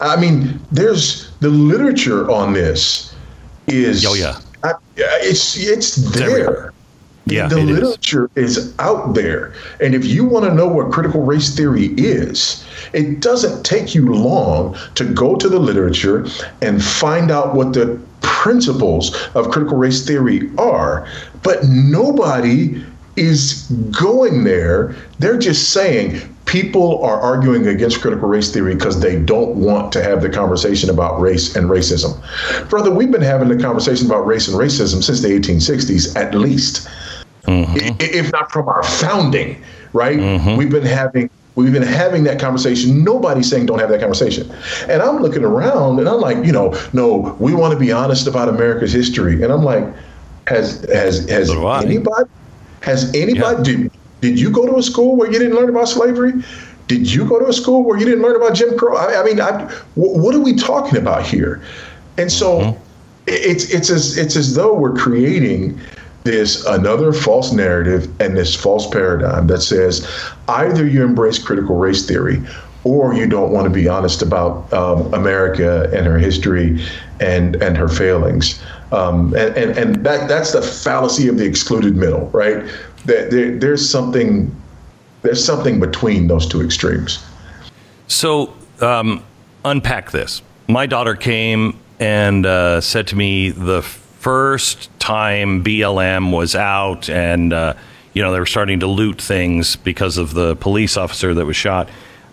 [0.00, 3.14] I mean, there's the literature on this
[3.66, 6.72] is oh yeah, I, it's it's there.
[7.26, 8.56] yeah, the literature is.
[8.56, 13.20] is out there, and if you want to know what critical race theory is, it
[13.20, 16.26] doesn't take you long to go to the literature
[16.62, 21.08] and find out what the principles of critical race theory are.
[21.42, 22.82] But nobody
[23.16, 24.94] is going there.
[25.18, 30.02] They're just saying people are arguing against critical race theory because they don't want to
[30.02, 32.18] have the conversation about race and racism.
[32.70, 36.88] Brother, we've been having the conversation about race and racism since the 1860s, at least,
[37.42, 37.96] mm-hmm.
[38.00, 40.18] if not from our founding, right?
[40.18, 40.56] Mm-hmm.
[40.56, 43.02] We've been having We've been having that conversation.
[43.02, 44.50] Nobody's saying don't have that conversation.
[44.90, 48.26] And I'm looking around and I'm like, you know, no, we want to be honest
[48.26, 49.42] about America's history.
[49.42, 49.84] And I'm like,
[50.48, 52.30] has has has anybody
[52.82, 53.88] has anybody yeah.
[54.20, 56.32] Did you go to a school where you didn't learn about slavery?
[56.88, 58.96] Did you go to a school where you didn't learn about Jim Crow?
[58.96, 61.62] I, I mean, I, what are we talking about here?
[62.16, 62.82] And so mm-hmm.
[63.26, 65.78] it's it's as it's as though we're creating
[66.22, 70.08] this another false narrative and this false paradigm that says
[70.48, 72.42] either you embrace critical race theory
[72.86, 76.84] or you don't want to be honest about um, America and her history
[77.20, 78.62] and and her failings.
[78.92, 82.64] Um, and, and and that that's the fallacy of the excluded middle, right?
[83.06, 84.54] That there, there's something
[85.22, 87.24] there's something between those two extremes.
[88.06, 89.24] So um,
[89.64, 90.42] unpack this.
[90.68, 97.52] My daughter came and uh, said to me the first time BLM was out, and
[97.52, 97.74] uh,
[98.12, 101.56] you know they were starting to loot things because of the police officer that was
[101.56, 101.88] shot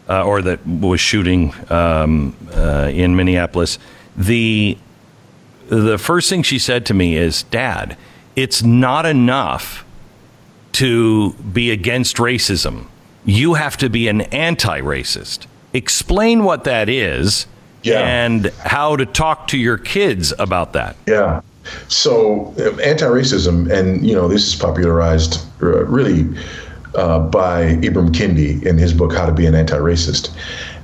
[0.09, 3.79] uh, or that was shooting um, uh, in Minneapolis.
[4.15, 4.77] The
[5.67, 7.97] the first thing she said to me is, "Dad,
[8.35, 9.85] it's not enough
[10.73, 12.85] to be against racism.
[13.25, 15.47] You have to be an anti-racist.
[15.73, 17.47] Explain what that is."
[17.83, 17.99] Yeah.
[17.99, 20.95] And how to talk to your kids about that.
[21.05, 21.41] Yeah.
[21.89, 26.25] So, anti-racism, and you know, this is popularized uh, really
[26.95, 30.33] uh, by Ibram Kendi in his book How to Be an Anti-Racist,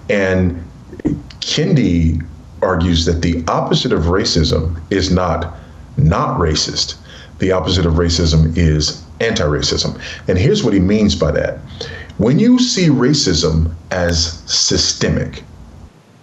[0.09, 0.61] and
[1.39, 2.21] Kendi
[2.61, 5.55] argues that the opposite of racism is not
[5.97, 6.95] not racist.
[7.39, 9.99] The opposite of racism is anti racism.
[10.27, 11.59] And here's what he means by that.
[12.17, 15.43] When you see racism as systemic,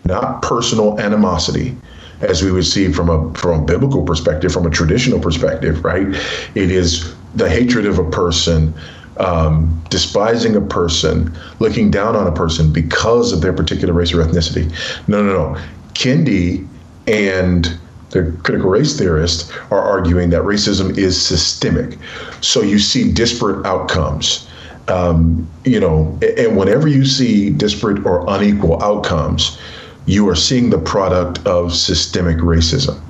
[0.05, 1.77] not personal animosity,
[2.21, 6.07] as we would see from a from a biblical perspective, from a traditional perspective, right?
[6.55, 8.73] It is the hatred of a person,
[9.19, 14.23] um, despising a person, looking down on a person because of their particular race or
[14.25, 14.71] ethnicity.
[15.09, 15.61] No, no, no.
[15.93, 16.67] Kendi
[17.07, 17.79] and
[18.17, 21.99] the critical race theorists are arguing that racism is systemic.
[22.41, 24.49] So you see disparate outcomes.
[24.89, 29.59] Um, you know, and whenever you see disparate or unequal outcomes,
[30.07, 33.01] you are seeing the product of systemic racism.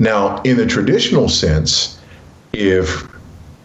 [0.00, 1.98] Now, in the traditional sense,
[2.52, 3.06] if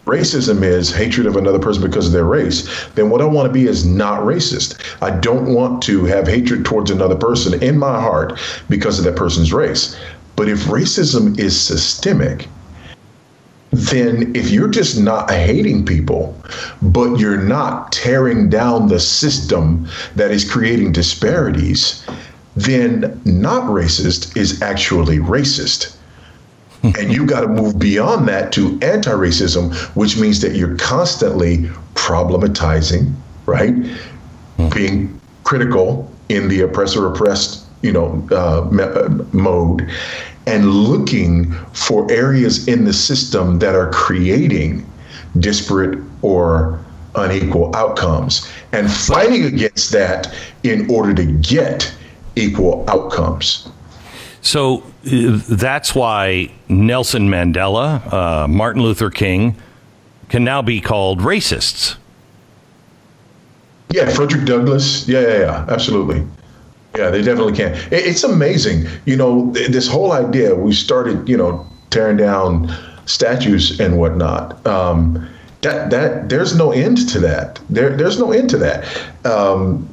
[0.06, 3.52] racism is hatred of another person because of their race, then what I want to
[3.52, 4.80] be is not racist.
[5.02, 8.38] I don't want to have hatred towards another person in my heart
[8.68, 9.96] because of that person's race.
[10.36, 12.48] But if racism is systemic,
[13.72, 16.36] then if you're just not hating people,
[16.80, 22.06] but you're not tearing down the system that is creating disparities,
[22.54, 25.96] then not racist is actually racist.
[26.82, 31.68] and you've got to move beyond that to anti racism, which means that you're constantly
[31.94, 33.12] problematizing,
[33.46, 33.74] right?
[34.58, 34.74] Mm.
[34.74, 39.90] Being critical in the oppressor oppressed you know uh, uh, mode
[40.46, 44.88] and looking for areas in the system that are creating
[45.38, 46.78] disparate or
[47.16, 51.92] unequal outcomes and fighting against that in order to get
[52.36, 53.68] equal outcomes.
[54.40, 59.56] So uh, that's why Nelson Mandela, uh, Martin Luther King
[60.28, 61.96] can now be called racists.
[63.90, 65.08] Yeah, Frederick Douglass.
[65.08, 66.26] Yeah, yeah, yeah, absolutely.
[66.96, 67.76] Yeah, they definitely can.
[67.90, 68.86] It's amazing.
[69.04, 72.74] You know, this whole idea, we started, you know, tearing down
[73.06, 74.66] statues and whatnot.
[74.66, 75.28] Um,
[75.62, 77.60] that, that there's no end to that.
[77.70, 79.26] There, there's no end to that.
[79.26, 79.88] Um,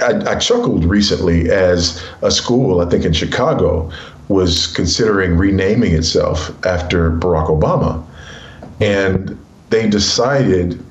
[0.00, 3.90] I, I, chuckled recently as a school, I think in Chicago,
[4.28, 8.02] was considering renaming itself after Barack Obama.
[8.80, 9.38] And
[9.70, 10.82] they decided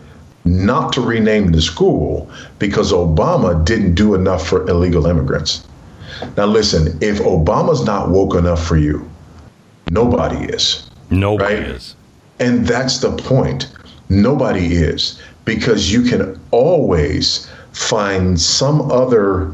[0.46, 5.68] not to rename the school because Obama didn't do enough for illegal immigrants.
[6.38, 9.10] Now, listen, if Obama's not woke enough for you,
[9.90, 10.90] nobody is.
[11.10, 11.64] Nobody right?
[11.64, 11.96] is.
[12.40, 13.72] And that's the point.
[14.10, 19.54] Nobody is because you can always find some other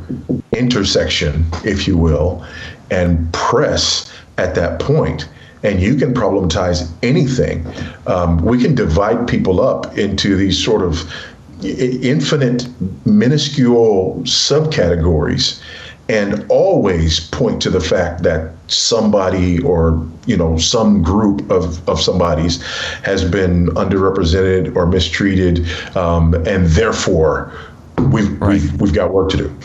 [0.54, 2.46] intersection, if you will,
[2.90, 5.28] and press at that point
[5.64, 7.66] and you can problematize anything.
[8.06, 11.12] Um, we can divide people up into these sort of
[11.64, 12.68] infinite,
[13.06, 15.62] minuscule subcategories
[16.10, 22.00] and always point to the fact that somebody or you know some group of, of
[22.00, 22.62] somebody's
[23.04, 27.52] has been underrepresented or mistreated um, and therefore
[28.12, 28.50] we've, right.
[28.50, 29.58] we've we've got work to do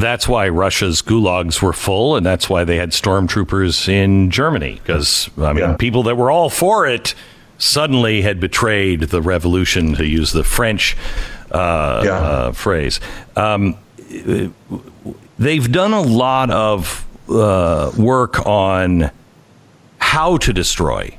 [0.00, 4.74] that's why Russia's gulags were full, and that's why they had stormtroopers in Germany.
[4.74, 5.76] Because I mean, yeah.
[5.76, 7.14] people that were all for it
[7.58, 10.96] suddenly had betrayed the revolution, to use the French
[11.50, 12.12] uh, yeah.
[12.12, 13.00] uh, phrase.
[13.36, 13.78] Um,
[15.38, 19.10] they've done a lot of uh, work on
[19.98, 21.16] how to destroy.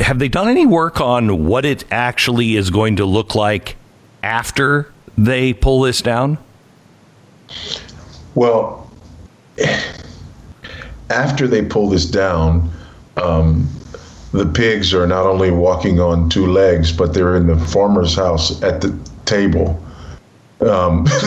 [0.00, 3.76] Have they done any work on what it actually is going to look like
[4.22, 6.38] after they pull this down?
[8.34, 8.90] Well,
[11.10, 12.70] after they pull this down,
[13.16, 13.68] um,
[14.32, 18.60] the pigs are not only walking on two legs, but they're in the farmer's house
[18.62, 19.80] at the table.
[20.60, 21.04] Um,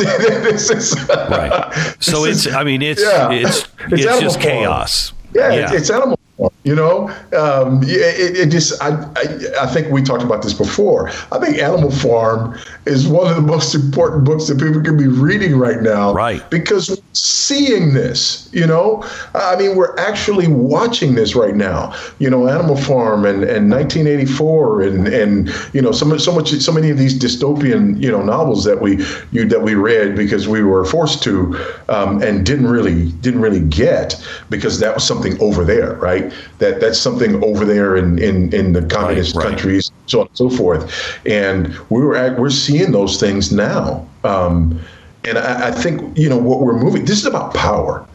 [1.20, 1.96] right.
[2.00, 5.14] So it's, I mean, it's, yeah, it's, it's, it's just chaos.
[5.34, 5.64] Yeah, yeah.
[5.64, 6.17] It's, it's animal
[6.64, 11.10] you know, um, it, it, just I, I, I think we talked about this before.
[11.32, 15.08] I think Animal Farm is one of the most important books that people can be
[15.08, 16.14] reading right now.
[16.14, 16.48] Right.
[16.50, 21.96] Because seeing this, you know, I mean, we're actually watching this right now.
[22.20, 26.50] You know, Animal Farm and, and 1984 and and you know so much so much
[26.50, 30.48] so many of these dystopian you know novels that we you that we read because
[30.48, 31.58] we were forced to
[31.90, 34.16] um, and didn't really didn't really get
[34.50, 36.32] because that was something over there, right?
[36.60, 39.50] That that's something over there in in, in the communist right, right.
[39.52, 41.20] countries, so on and so forth.
[41.26, 44.08] And we were at, we're seeing those things now.
[44.24, 44.80] Um,
[45.28, 47.06] and I, I, think you know what we're moving.
[47.06, 48.08] This is about power.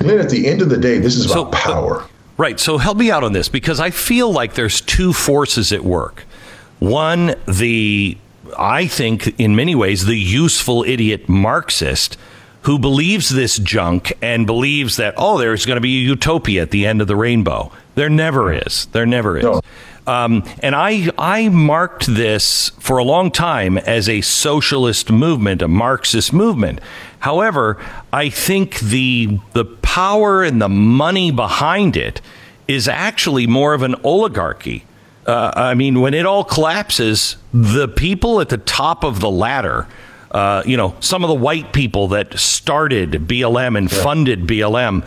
[0.00, 2.00] And then at the end of the day, this is about so, power.
[2.00, 2.06] Uh,
[2.36, 2.58] right.
[2.58, 6.24] So help me out on this because I feel like there's two forces at work.
[6.78, 8.18] One, the
[8.58, 12.16] I think in many ways the useful idiot Marxist
[12.62, 16.70] who believes this junk and believes that, oh, there's going to be a utopia at
[16.70, 17.70] the end of the rainbow.
[17.94, 18.86] There never is.
[18.86, 19.44] There never is.
[19.44, 19.60] No.
[20.06, 25.68] Um, and I, I marked this for a long time as a socialist movement, a
[25.68, 26.80] Marxist movement.
[27.20, 27.82] However,
[28.12, 32.20] I think the, the power and the money behind it
[32.68, 34.84] is actually more of an oligarchy.
[35.26, 39.86] Uh, I mean, when it all collapses, the people at the top of the ladder,
[40.32, 44.02] uh, you know, some of the white people that started BLM and yeah.
[44.02, 45.06] funded BLM,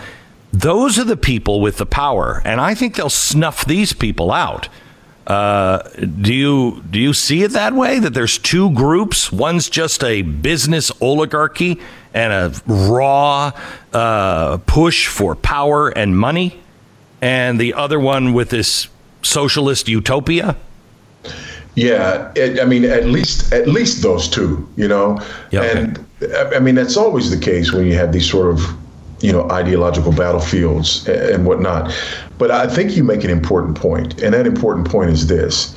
[0.52, 2.42] those are the people with the power.
[2.46, 4.70] And I think they'll snuff these people out.
[5.28, 5.84] Uh,
[6.22, 8.00] do you do you see it that way?
[8.00, 9.30] That there's two groups.
[9.30, 11.82] One's just a business oligarchy
[12.14, 13.52] and a raw
[13.92, 16.62] uh, push for power and money,
[17.22, 18.88] and the other one with this
[19.22, 20.56] socialist utopia.
[21.76, 25.20] Yeah, it, I mean, at least at least those two, you know,
[25.52, 26.04] yeah, and.
[26.52, 28.60] I mean that's always the case when you have these sort of
[29.20, 31.94] you know ideological battlefields and whatnot.
[32.38, 35.76] But I think you make an important point, and that important point is this: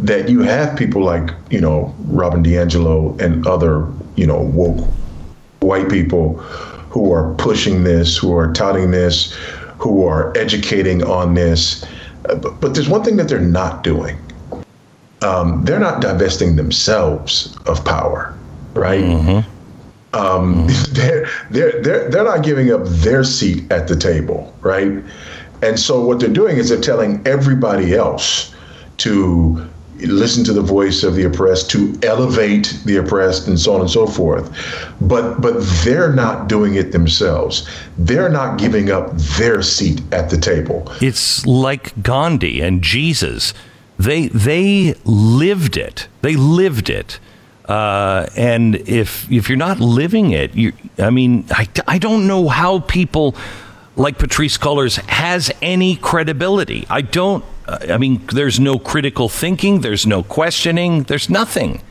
[0.00, 4.86] that you have people like you know Robin DiAngelo and other you know woke
[5.60, 6.34] white people
[6.90, 9.32] who are pushing this, who are touting this,
[9.78, 11.84] who are educating on this.
[12.22, 14.18] But, but there's one thing that they're not doing.
[15.22, 18.34] Um, they're not divesting themselves of power,
[18.74, 19.02] right?
[19.02, 19.55] Mm-hmm.
[20.16, 20.94] Um, mm-hmm.
[20.94, 25.02] they're, they're, they're, they're not giving up their seat at the table, right?
[25.62, 28.54] And so what they're doing is they're telling everybody else
[28.98, 29.68] to
[30.00, 33.90] listen to the voice of the oppressed, to elevate the oppressed, and so on and
[33.90, 34.50] so forth.
[35.00, 37.68] But but they're not doing it themselves.
[37.98, 40.92] They're not giving up their seat at the table.
[41.00, 43.54] It's like Gandhi and Jesus.
[43.98, 46.08] They they lived it.
[46.22, 47.18] They lived it.
[47.68, 52.48] Uh, and if if you're not living it, you I mean, I, I don't know
[52.48, 53.34] how people
[53.96, 56.86] like Patrisse Cullors has any credibility.
[56.88, 61.82] I don't, uh, I mean, there's no critical thinking, there's no questioning, there's nothing.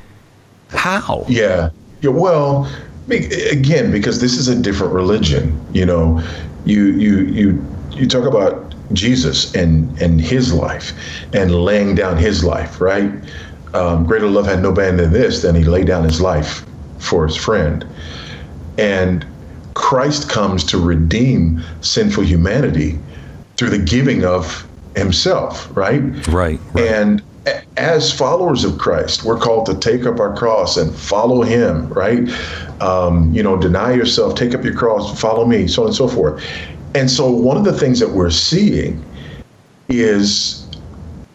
[0.69, 1.25] How?
[1.27, 1.71] Yeah.
[2.01, 2.11] Yeah.
[2.11, 2.71] Well,
[3.09, 6.21] again, because this is a different religion, you know,
[6.65, 10.93] you, you, you, you talk about Jesus and, and his life
[11.33, 13.11] and laying down his life, right?
[13.75, 16.65] Um, greater love had no band than this, then he laid down his life
[16.97, 17.85] for his friend.
[18.77, 19.25] And
[19.73, 22.97] Christ comes to redeem sinful humanity
[23.57, 24.65] through the giving of
[24.95, 26.01] himself, right?
[26.29, 26.59] Right.
[26.73, 26.85] right.
[26.85, 27.21] And
[27.75, 32.29] as followers of Christ, we're called to take up our cross and follow him, right?
[32.81, 36.07] Um, you know, deny yourself, take up your cross, follow me, so on and so
[36.07, 36.43] forth.
[36.95, 39.03] And so, one of the things that we're seeing
[39.89, 40.64] is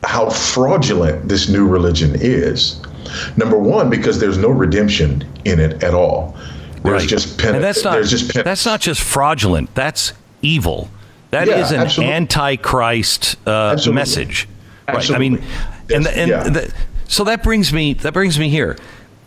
[0.05, 2.81] how fraudulent this new religion is.
[3.37, 6.37] Number one, because there's no redemption in it at all.
[6.83, 7.09] There's right.
[7.09, 9.75] just pen- and that's not just pen- that's not just fraudulent.
[9.75, 10.89] That's evil.
[11.31, 12.15] That yeah, is an absolutely.
[12.15, 14.49] antichrist uh, message.
[14.89, 15.15] Absolutely.
[15.15, 15.43] I mean,
[15.95, 16.43] and the, and yeah.
[16.45, 16.75] the,
[17.07, 18.79] so that brings me that brings me here.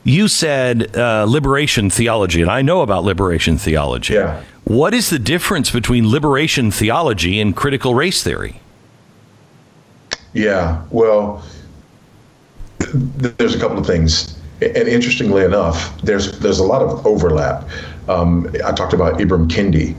[0.03, 4.15] You said uh, liberation theology, and I know about liberation theology.
[4.15, 4.43] Yeah.
[4.65, 8.59] What is the difference between liberation theology and critical race theory?
[10.34, 10.84] Yeah.
[10.90, 11.44] Well,
[12.80, 17.68] th- there's a couple of things and interestingly enough, there's there's a lot of overlap.
[18.08, 19.96] Um, I talked about Ibram Kendi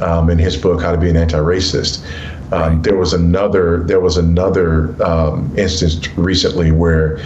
[0.00, 2.04] um, in his book How to Be an Anti-Racist.
[2.52, 7.18] Um, there was another there was another um, instance recently where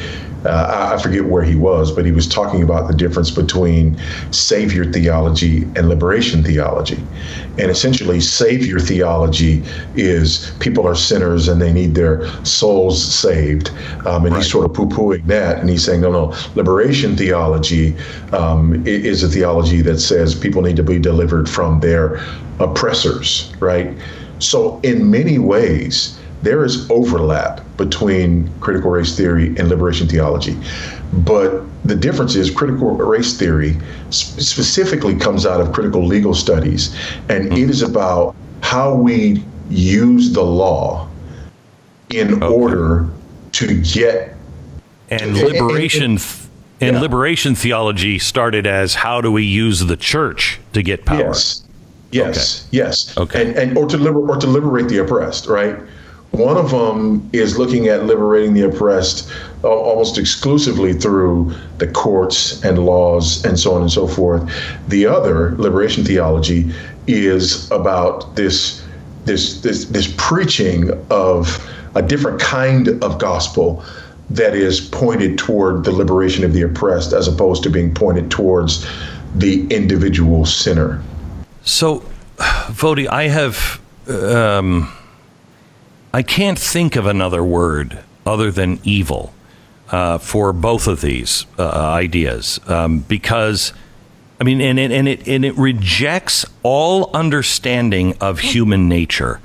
[0.44, 3.96] uh, I forget where he was, but he was talking about the difference between
[4.30, 6.98] savior theology and liberation theology.
[7.58, 9.62] And essentially, savior theology
[9.94, 13.70] is people are sinners and they need their souls saved.
[14.06, 14.42] Um, and right.
[14.42, 15.58] he's sort of poo pooing that.
[15.58, 17.96] And he's saying, no, no, liberation theology
[18.32, 22.20] um, is a theology that says people need to be delivered from their
[22.58, 23.96] oppressors, right?
[24.38, 30.56] So, in many ways, there is overlap between critical race theory and liberation theology.
[31.12, 33.76] But the difference is critical race theory
[34.10, 36.94] specifically comes out of critical legal studies,
[37.28, 37.56] and mm-hmm.
[37.56, 41.08] it is about how we use the law
[42.10, 42.46] in okay.
[42.46, 43.08] order
[43.52, 44.36] to get.
[45.10, 46.18] And liberation.
[46.80, 47.00] And, yeah.
[47.00, 51.18] liberation theology started as how do we use the church to get power?
[51.18, 51.64] Yes,
[52.10, 52.76] yes, okay.
[52.76, 53.16] yes.
[53.16, 55.78] Okay, and, and or to liber- or to liberate the oppressed, right?
[56.32, 59.30] One of them is looking at liberating the oppressed
[59.62, 64.50] uh, almost exclusively through the courts and laws and so on and so forth.
[64.88, 66.72] The other, liberation theology,
[67.06, 68.82] is about this
[69.24, 71.64] this this this preaching of
[71.94, 73.84] a different kind of gospel
[74.30, 78.86] that is pointed toward the liberation of the oppressed as opposed to being pointed towards
[79.34, 81.02] the individual sinner.
[81.62, 82.02] So,
[82.38, 84.90] Voddie, I have, um,
[86.12, 89.32] I can't think of another word other than evil
[89.90, 93.72] uh, for both of these uh, ideas um, because.
[94.40, 99.40] I mean, and it, and it and it rejects all understanding of human nature.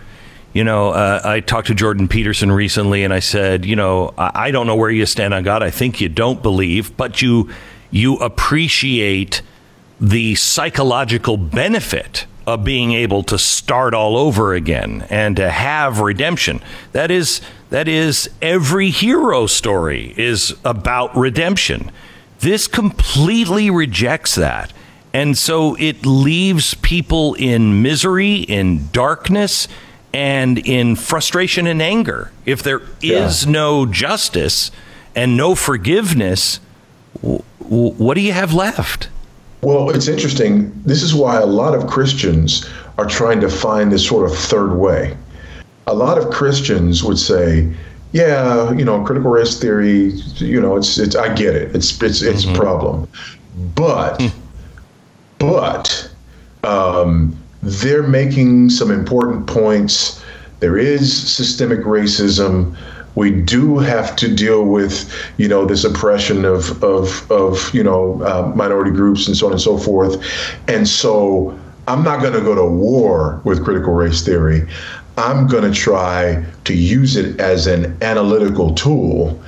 [0.54, 4.32] You know, uh, I talked to Jordan Peterson recently, and I said, you know, I,
[4.48, 5.62] I don't know where you stand on God.
[5.62, 7.52] I think you don't believe, but you
[7.92, 9.44] you appreciate
[10.02, 16.62] the psychological benefit of being able to start all over again and to have redemption.
[16.94, 21.92] That is that is every hero story is about redemption.
[22.40, 24.72] This completely rejects that.
[25.14, 29.68] And so it leaves people in misery, in darkness,
[30.14, 32.32] and in frustration and anger.
[32.46, 33.52] If there is yeah.
[33.52, 34.72] no justice
[35.16, 36.62] and no forgiveness,
[37.22, 39.10] w- w- what do you have left?
[39.68, 40.72] Well, it's interesting.
[40.86, 42.66] This is why a lot of Christians
[42.98, 45.18] are trying to find this sort of third way.
[45.88, 47.70] A lot of Christians would say,
[48.14, 51.76] "Yeah, you know, critical race theory, you know, it's it's I get it.
[51.76, 52.56] It's it's it's mm-hmm.
[52.56, 53.10] a problem."
[53.76, 54.32] But mm.
[55.38, 56.12] but
[56.64, 60.24] um, they're making some important points.
[60.62, 62.74] There is systemic racism.
[63.18, 68.22] We do have to deal with, you know, this oppression of of of you know
[68.22, 70.24] uh, minority groups and so on and so forth.
[70.68, 71.58] And so
[71.88, 74.68] I'm not going to go to war with critical race theory.
[75.18, 79.42] I'm going to try to use it as an analytical tool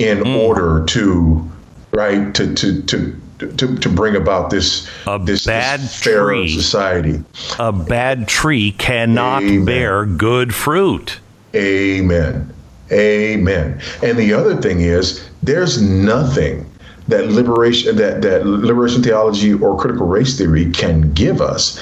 [0.00, 0.36] in mm.
[0.36, 1.48] order to
[1.92, 7.22] right to to to to, to bring about this a this, bad this tree society.
[7.60, 9.64] A bad tree cannot Amen.
[9.64, 11.20] bear good fruit.
[11.54, 12.52] Amen.
[12.92, 13.80] Amen.
[14.02, 16.70] And the other thing is, there's nothing
[17.08, 21.80] that liberation that that liberation theology or critical race theory can give us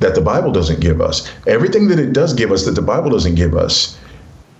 [0.00, 1.30] that the Bible doesn't give us.
[1.46, 3.98] Everything that it does give us that the Bible doesn't give us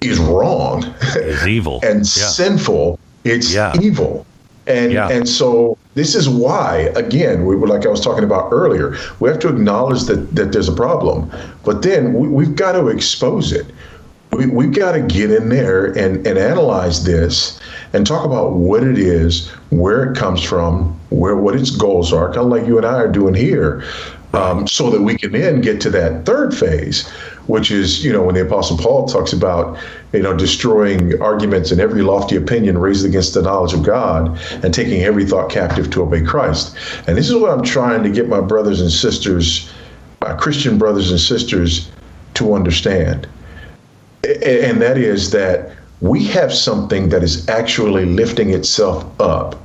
[0.01, 0.85] is wrong.
[1.17, 2.05] Is evil and yeah.
[2.05, 2.99] sinful.
[3.25, 3.73] It's yeah.
[3.81, 4.27] evil.
[4.67, 5.11] And yeah.
[5.11, 9.29] and so this is why, again, we were like I was talking about earlier, we
[9.29, 11.31] have to acknowledge that that there's a problem,
[11.65, 13.67] but then we, have got to expose it.
[14.37, 17.61] We, we've got to get in there and, and analyze this
[17.93, 22.27] and talk about what it is, where it comes from, where what its goals are,
[22.27, 23.85] kind of like you and I are doing here,
[24.33, 27.09] um, so that we can then get to that third phase,
[27.47, 29.79] which is, you know, when the Apostle Paul talks about,
[30.13, 34.75] you know, destroying arguments and every lofty opinion raised against the knowledge of God and
[34.75, 36.77] taking every thought captive to obey Christ.
[37.07, 39.71] And this is what I'm trying to get my brothers and sisters,
[40.21, 41.91] my Christian brothers and sisters,
[42.35, 43.29] to understand.
[44.25, 49.61] And that is that we have something that is actually lifting itself up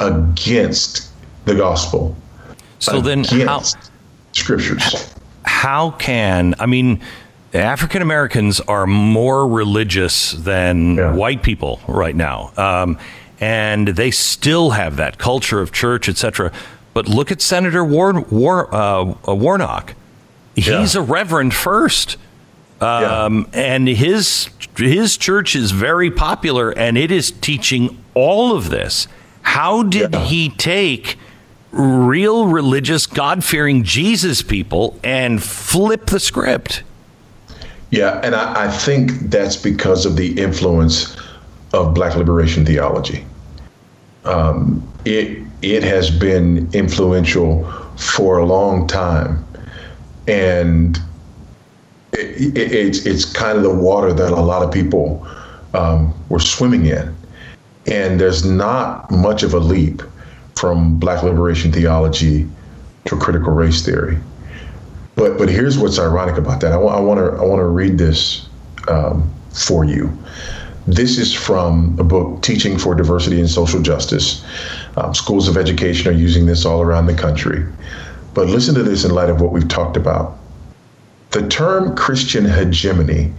[0.00, 1.10] against
[1.44, 2.16] the gospel.
[2.78, 3.62] So then, how
[4.32, 5.14] scriptures?
[5.44, 7.00] how can I mean?
[7.54, 11.12] African Americans are more religious than yeah.
[11.12, 12.98] white people right now, um,
[13.40, 16.50] and they still have that culture of church, etc.
[16.94, 19.94] But look at Senator War, War, uh, Warnock;
[20.54, 21.00] he's yeah.
[21.02, 22.16] a reverend first,
[22.82, 23.60] um, yeah.
[23.60, 29.08] and his his church is very popular, and it is teaching all of this.
[29.42, 31.18] How did he take?
[31.72, 36.82] real religious, God fearing Jesus people and flip the script.
[37.90, 41.16] Yeah, and I, I, think that's because of the influence
[41.72, 43.24] of Black liberation theology.
[44.24, 49.44] Um, it it has been influential for a long time,
[50.26, 50.98] and
[52.12, 55.26] it, it, it's it's kind of the water that a lot of people
[55.74, 57.14] um, were swimming in,
[57.86, 60.02] and there's not much of a leap
[60.56, 62.48] from black liberation theology
[63.06, 64.18] to critical race theory.
[65.14, 66.72] But but here's what's ironic about that.
[66.72, 68.48] I, want to I want to read this
[68.88, 70.16] um, for you.
[70.86, 74.44] This is from a book, Teaching for Diversity and Social Justice.
[74.96, 77.64] Um, schools of education are using this all around the country.
[78.34, 80.38] But listen to this in light of what we've talked about.
[81.32, 83.32] The term Christian hegemony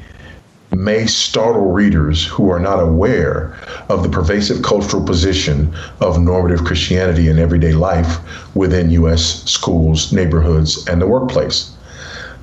[0.72, 3.56] may startle readers who are not aware
[3.88, 5.72] of the pervasive cultural position
[6.02, 8.18] of normative Christianity in everyday life
[8.56, 9.44] within U.S.
[9.44, 11.70] schools, neighborhoods, and the workplace.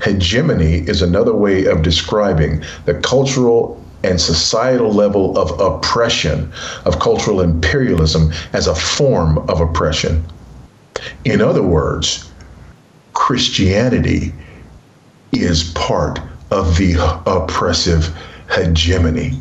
[0.05, 6.53] Hegemony is another way of describing the cultural and societal level of oppression,
[6.85, 10.25] of cultural imperialism as a form of oppression.
[11.25, 12.31] In other words,
[13.15, 14.33] Christianity
[15.33, 16.21] is part
[16.51, 16.95] of the
[17.27, 18.15] oppressive
[18.51, 19.41] hegemony,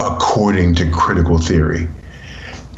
[0.00, 1.88] according to critical theory.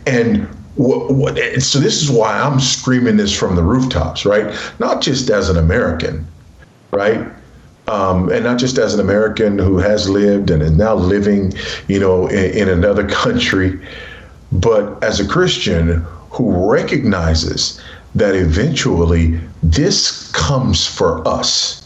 [0.07, 0.47] And
[0.77, 4.55] what, what, so this is why I'm screaming this from the rooftops, right?
[4.79, 6.27] Not just as an American,
[6.93, 7.27] right?
[7.89, 11.53] Um, and not just as an American who has lived and is now living,
[11.89, 13.81] you know, in, in another country,
[14.53, 17.81] but as a Christian who recognizes
[18.15, 21.86] that eventually this comes for us.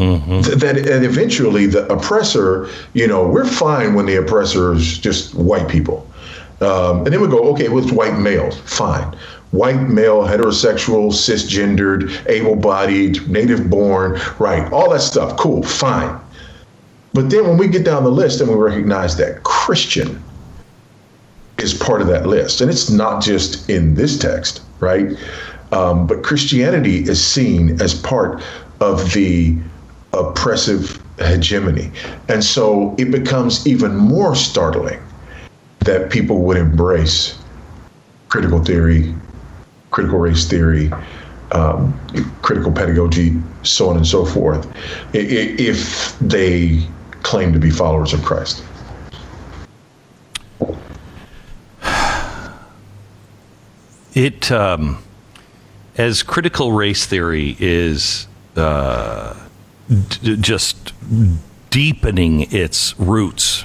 [0.00, 0.40] Mm-hmm.
[0.40, 5.34] Th- that and eventually the oppressor, you know, we're fine when the oppressor is just
[5.34, 6.08] white people.
[6.62, 9.14] Um, and then we go, okay, well, it's white males, fine.
[9.50, 16.18] White male, heterosexual, cisgendered, able bodied, native born, right, all that stuff, cool, fine.
[17.12, 20.22] But then when we get down the list and we recognize that Christian
[21.58, 25.10] is part of that list, and it's not just in this text, right?
[25.72, 28.42] Um, but Christianity is seen as part
[28.80, 29.58] of the
[30.12, 31.90] oppressive hegemony.
[32.28, 35.00] And so it becomes even more startling
[35.80, 37.38] that people would embrace
[38.28, 39.14] critical theory,
[39.90, 40.90] critical race theory,
[41.52, 41.98] um,
[42.42, 44.68] critical pedagogy, so on and so forth,
[45.12, 46.86] if they
[47.22, 48.62] claim to be followers of Christ.
[54.12, 55.00] It, um,
[55.96, 59.38] as critical race theory is uh,
[59.90, 60.92] d- just
[61.70, 63.64] deepening its roots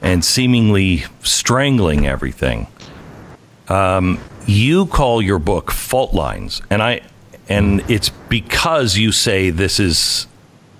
[0.00, 2.66] and seemingly strangling everything.
[3.68, 7.00] Um, you call your book Fault Lines, and I,
[7.48, 10.26] and it's because you say this is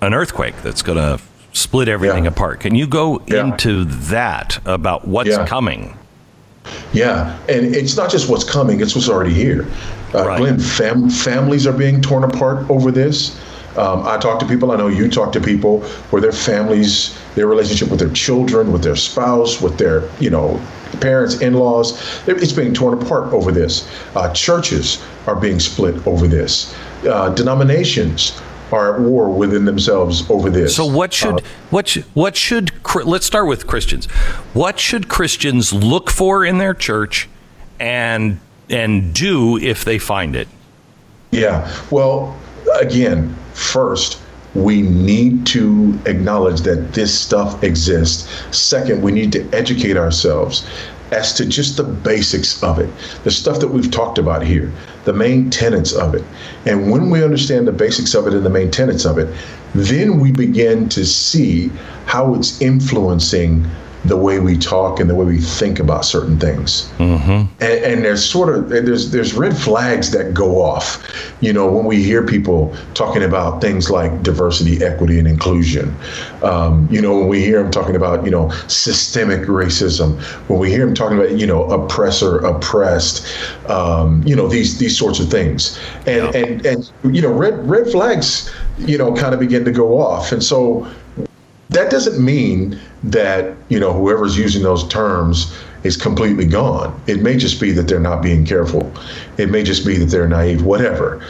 [0.01, 1.23] an earthquake that's going to
[1.53, 2.31] split everything yeah.
[2.31, 2.61] apart.
[2.61, 3.47] Can you go yeah.
[3.47, 5.47] into that about what's yeah.
[5.47, 5.97] coming?
[6.93, 9.67] Yeah, and it's not just what's coming; it's what's already here.
[10.15, 10.39] Uh, right.
[10.39, 13.41] Glenn, fam- families are being torn apart over this.
[13.77, 17.47] Um, I talk to people, I know you talk to people where their families, their
[17.47, 20.61] relationship with their children, with their spouse, with their, you know,
[21.01, 23.89] parents, in laws, it's being torn apart over this.
[24.15, 26.75] Uh, churches are being split over this.
[27.05, 28.41] Uh, denominations
[28.73, 30.75] are at war within themselves over this.
[30.75, 32.73] So what should uh, what should, what should
[33.05, 34.07] let's start with Christians.
[34.55, 37.29] What should Christians look for in their church
[37.79, 40.49] and and do if they find it?
[41.31, 41.71] Yeah.
[41.91, 42.37] Well,
[42.81, 44.21] again, first,
[44.55, 48.29] we need to acknowledge that this stuff exists.
[48.57, 50.67] Second, we need to educate ourselves
[51.13, 52.91] as to just the basics of it,
[53.25, 54.73] the stuff that we've talked about here,
[55.05, 56.25] the main tenets of it.
[56.65, 59.33] And when we understand the basics of it and the main tenets of it,
[59.75, 61.71] then we begin to see
[62.07, 63.67] how it's influencing
[64.07, 66.91] the way we talk and the way we think about certain things.
[66.99, 67.53] Mm-hmm.
[67.63, 71.85] And, and, there's sort of there's there's red flags that go off, you know, when
[71.85, 75.95] we hear people talking about things like diversity, equity, and inclusion.
[76.43, 80.71] Um, you know, when we hear them talking about you know systemic racism, when we
[80.71, 83.27] hear them talking about you know oppressor, oppressed,
[83.69, 86.41] um, you know these these sorts of things, and yeah.
[86.41, 90.33] and and you know red red flags, you know, kind of begin to go off,
[90.33, 90.87] and so
[91.71, 92.79] that doesn't mean
[93.13, 97.01] that you know whoever's using those terms is completely gone.
[97.07, 98.93] It may just be that they're not being careful.
[99.39, 101.25] It may just be that they're naive, whatever.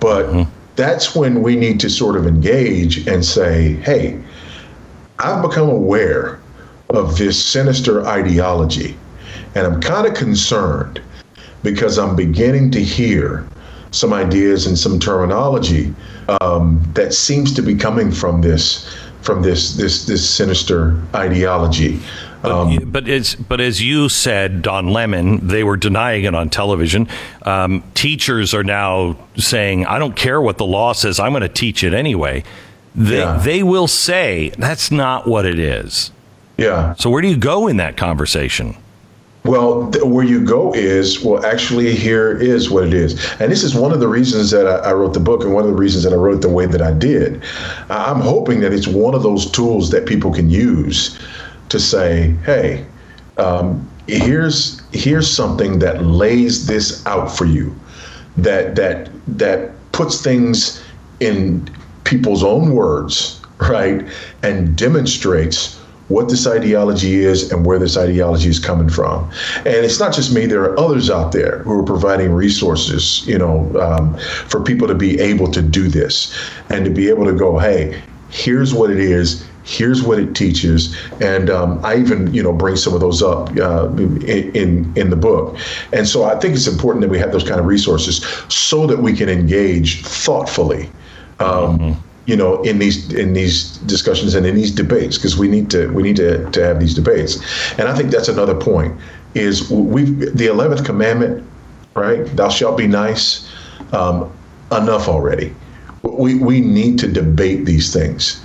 [0.00, 0.50] But mm-hmm.
[0.76, 4.22] that's when we need to sort of engage and say, hey,
[5.18, 6.40] I've become aware
[6.90, 8.96] of this sinister ideology,
[9.54, 11.00] and I'm kind of concerned
[11.62, 13.48] because I'm beginning to hear
[13.92, 15.94] some ideas and some terminology
[16.40, 18.88] um, that seems to be coming from this
[19.22, 22.00] from this this this sinister ideology.
[22.44, 27.06] Um, but, as but as you said, Don Lemon, they were denying it on television.
[27.42, 31.20] Um, teachers are now saying, "I don't care what the law says.
[31.20, 32.42] I'm going to teach it anyway."
[32.94, 33.38] They yeah.
[33.38, 36.10] they will say that's not what it is.
[36.58, 36.94] Yeah.
[36.94, 38.76] So where do you go in that conversation?
[39.44, 43.12] Well, th- where you go is, well, actually, here is what it is.
[43.40, 45.64] And this is one of the reasons that I, I, wrote the book and one
[45.64, 47.42] of the reasons that I wrote it the way that I did.
[47.90, 51.18] I'm hoping that it's one of those tools that people can use
[51.70, 52.86] to say, hey,
[53.36, 57.74] um, here's here's something that lays this out for you,
[58.36, 60.82] that that that puts things
[61.18, 61.68] in
[62.04, 64.06] people's own words, right,
[64.42, 65.81] and demonstrates
[66.12, 69.30] what this ideology is and where this ideology is coming from.
[69.56, 73.38] And it's not just me, there are others out there who are providing resources, you
[73.38, 76.36] know, um, for people to be able to do this
[76.68, 78.00] and to be able to go, hey,
[78.30, 79.46] here's what it is.
[79.64, 83.56] Here's what it teaches, and um, I even you know bring some of those up
[83.56, 85.56] uh, in in the book,
[85.92, 88.98] and so I think it's important that we have those kind of resources so that
[88.98, 90.90] we can engage thoughtfully.
[91.38, 95.48] Um, mm-hmm you know in these in these discussions and in these debates because we
[95.48, 97.38] need to we need to, to have these debates
[97.78, 98.96] and i think that's another point
[99.34, 101.44] is we've the 11th commandment
[101.94, 102.24] right?
[102.36, 103.48] Thou shalt be nice.
[103.92, 104.32] Um,
[104.70, 105.54] enough already.
[106.02, 108.42] We, we need to debate these things.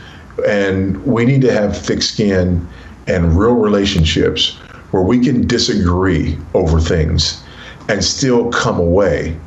[0.47, 2.67] And we need to have thick skin
[3.07, 4.55] and real relationships
[4.91, 7.43] where we can disagree over things
[7.87, 9.37] and still come away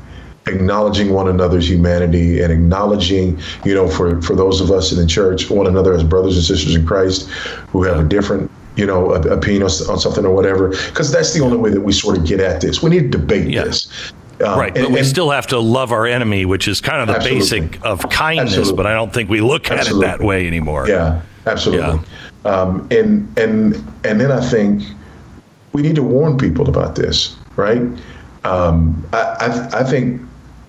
[0.51, 5.07] acknowledging one another's humanity and acknowledging, you know, for, for those of us in the
[5.07, 7.29] church, one another as brothers and sisters in Christ
[7.73, 10.69] who have a different, you know, opinion on, something or whatever.
[10.69, 12.83] Because that's the only way that we sort of get at this.
[12.83, 13.65] We need to debate yeah.
[13.65, 14.13] this.
[14.45, 17.03] Um, right, but and, we and, still have to love our enemy, which is kind
[17.03, 17.69] of the absolutely.
[17.69, 18.57] basic of kindness.
[18.57, 18.77] Absolutely.
[18.77, 20.09] But I don't think we look at absolutely.
[20.09, 20.89] it that way anymore.
[20.89, 22.01] Yeah, absolutely.
[22.45, 22.51] Yeah.
[22.51, 24.83] Um, and and and then I think
[25.75, 27.83] we need to warn people about this, right?
[28.45, 30.23] Um, I, I, I think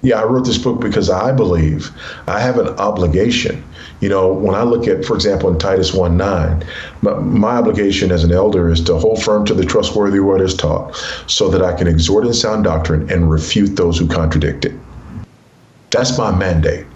[0.03, 1.91] yeah, I wrote this book because I believe
[2.27, 3.63] I have an obligation.
[3.99, 6.63] You know, when I look at, for example, in Titus 1 9,
[7.01, 10.55] my, my, obligation as an elder is to hold firm to the trustworthy word as
[10.55, 10.95] taught,
[11.27, 14.73] so that I can exhort in sound doctrine and refute those who contradict it.
[15.91, 16.87] That's my mandate.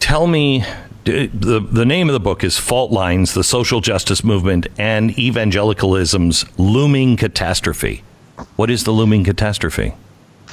[0.00, 0.64] Tell me
[1.04, 6.44] the, the name of the book is Fault Lines The Social Justice Movement and Evangelicalism's
[6.58, 8.02] Looming Catastrophe.
[8.56, 9.94] What is the looming catastrophe?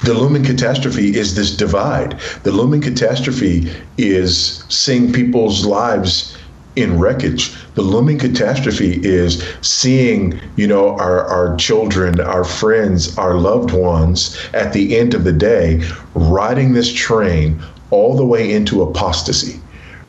[0.03, 2.19] The looming catastrophe is this divide.
[2.41, 6.35] The looming catastrophe is seeing people's lives
[6.75, 7.53] in wreckage.
[7.75, 14.37] The looming catastrophe is seeing, you know, our, our children, our friends, our loved ones
[14.53, 15.83] at the end of the day
[16.15, 19.59] riding this train all the way into apostasy,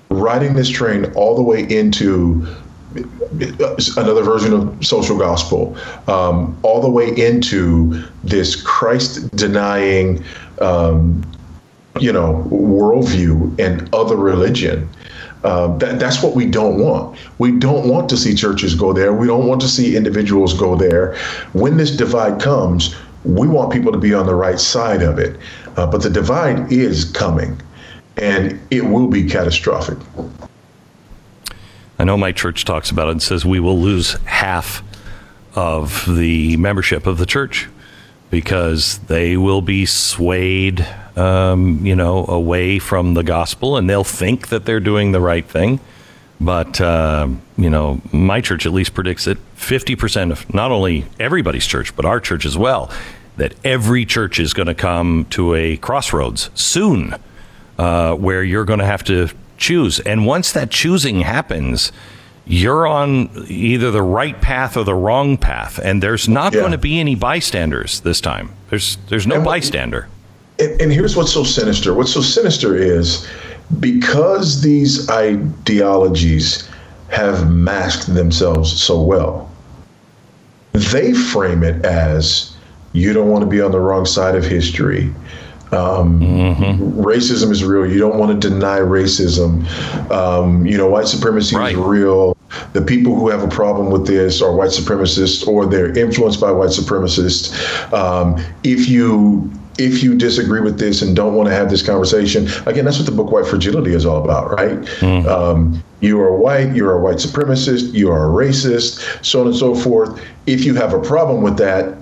[0.09, 2.47] riding this train all the way into
[3.97, 5.76] another version of social gospel,
[6.09, 10.24] um, all the way into this Christ denying,
[10.61, 11.24] um,
[12.01, 14.88] you know, worldview and other religion.
[15.45, 17.18] Uh, that, that's what we don't want.
[17.38, 19.12] We don't want to see churches go there.
[19.12, 21.16] We don't want to see individuals go there.
[21.53, 25.38] When this divide comes, we want people to be on the right side of it.
[25.76, 27.61] Uh, but the divide is coming,
[28.18, 29.99] and it will be catastrophic.
[32.03, 34.82] I know my church talks about it and says we will lose half
[35.55, 37.68] of the membership of the church
[38.28, 40.84] because they will be swayed,
[41.14, 45.44] um, you know, away from the gospel, and they'll think that they're doing the right
[45.44, 45.78] thing.
[46.40, 51.68] But uh, you know, my church at least predicts that 50% of not only everybody's
[51.68, 52.90] church, but our church as well,
[53.36, 57.14] that every church is going to come to a crossroads soon,
[57.78, 59.28] uh, where you're going to have to
[59.62, 60.00] choose.
[60.00, 61.92] And once that choosing happens,
[62.44, 66.60] you're on either the right path or the wrong path, and there's not yeah.
[66.60, 68.50] going to be any bystanders this time.
[68.68, 70.08] There's there's no and, bystander.
[70.58, 71.94] And, and here's what's so sinister.
[71.94, 73.28] What's so sinister is
[73.80, 76.68] because these ideologies
[77.08, 79.50] have masked themselves so well,
[80.72, 82.56] they frame it as
[82.92, 85.12] you don't want to be on the wrong side of history.
[85.73, 87.01] Um, mm-hmm.
[87.01, 87.91] Racism is real.
[87.91, 89.66] You don't want to deny racism.
[90.11, 91.73] Um, you know, white supremacy right.
[91.73, 92.37] is real.
[92.75, 96.51] The people who have a problem with this are white supremacists or they're influenced by
[96.51, 97.93] white supremacists.
[97.93, 102.47] Um, if you if you disagree with this and don't want to have this conversation,
[102.66, 104.79] again, that's what the book White Fragility is all about, right?
[105.01, 105.27] Mm.
[105.27, 109.57] Um, you are white, you're a white supremacist, you are a racist, so on and
[109.57, 110.23] so forth.
[110.47, 111.97] If you have a problem with that,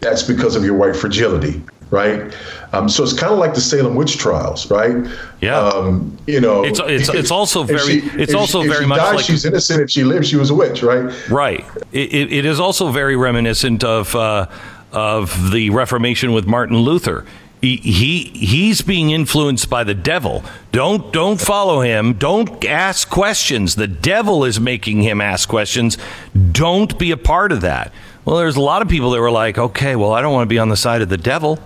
[0.00, 2.34] that's because of your white fragility, right?
[2.72, 5.06] Um, so it's kind of like the Salem witch trials, right?
[5.40, 5.58] Yeah.
[5.58, 9.16] Um, you know, it's it's, it's also very she, it's also she, very much died,
[9.16, 9.82] like she's innocent.
[9.82, 11.12] If she lives, she was a witch, right?
[11.28, 11.66] Right.
[11.92, 14.46] It, it is also very reminiscent of uh,
[14.90, 17.26] of the Reformation with Martin Luther.
[17.60, 20.42] He, he he's being influenced by the devil.
[20.72, 22.14] Don't don't follow him.
[22.14, 23.74] Don't ask questions.
[23.76, 25.98] The devil is making him ask questions.
[26.52, 27.92] Don't be a part of that.
[28.24, 30.52] Well, there's a lot of people that were like, okay, well, I don't want to
[30.52, 31.58] be on the side of the devil.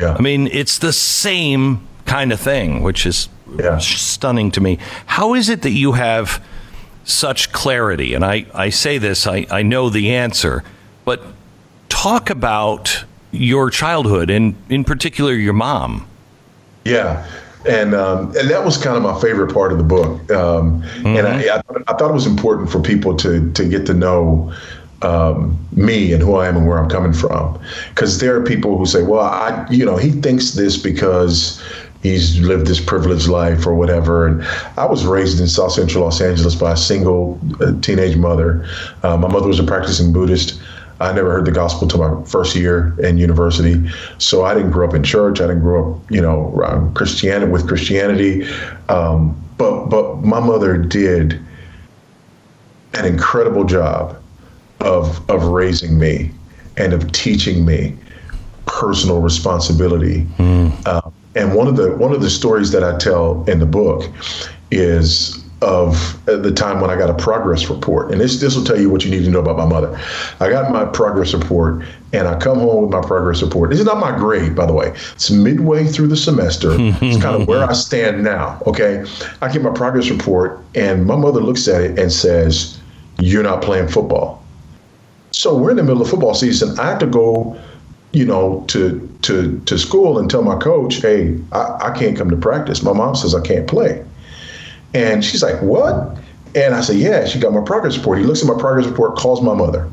[0.00, 0.14] Yeah.
[0.18, 3.28] I mean, it's the same kind of thing, which is
[3.58, 3.78] yeah.
[3.78, 4.78] stunning to me.
[5.06, 6.42] How is it that you have
[7.04, 8.14] such clarity?
[8.14, 10.64] And I, I say this, I, I know the answer,
[11.04, 11.22] but
[11.88, 16.06] talk about your childhood and in particular your mom.
[16.84, 17.26] Yeah.
[17.68, 20.30] And um, and that was kind of my favorite part of the book.
[20.30, 21.06] Um, mm-hmm.
[21.08, 24.50] And I, I, I, thought it was important for people to to get to know
[25.02, 27.58] um, me and who I am and where I'm coming from.
[27.90, 31.62] Because there are people who say, well, I, you know, he thinks this because
[32.02, 34.26] he's lived this privileged life or whatever.
[34.26, 34.42] And
[34.76, 38.66] I was raised in South Central Los Angeles by a single uh, teenage mother.
[39.02, 40.60] Uh, my mother was a practicing Buddhist.
[41.00, 43.90] I never heard the gospel until my first year in university.
[44.18, 45.40] So I didn't grow up in church.
[45.40, 48.46] I didn't grow up, you know, Christianity with Christianity.
[48.90, 51.40] Um, but but my mother did
[52.92, 54.19] an incredible job
[54.80, 56.30] of of raising me
[56.76, 57.96] and of teaching me
[58.66, 60.26] personal responsibility.
[60.38, 60.86] Mm.
[60.86, 64.10] Uh, and one of the one of the stories that I tell in the book
[64.70, 68.10] is of the time when I got a progress report.
[68.10, 69.98] And this this will tell you what you need to know about my mother.
[70.40, 73.70] I got my progress report and I come home with my progress report.
[73.70, 74.94] This is not my grade, by the way.
[75.12, 76.70] It's midway through the semester.
[76.72, 78.62] it's kind of where I stand now.
[78.66, 79.04] Okay.
[79.42, 82.80] I get my progress report and my mother looks at it and says,
[83.18, 84.39] You're not playing football.
[85.32, 86.78] So we're in the middle of football season.
[86.78, 87.60] I have to go
[88.12, 92.28] you know, to to to school and tell my coach, hey, I, I can't come
[92.30, 92.82] to practice.
[92.82, 94.04] My mom says I can't play.
[94.94, 96.16] And she's like, What?
[96.54, 98.18] And I said, Yeah, she got my progress report.
[98.18, 99.88] He looks at my progress report, calls my mother.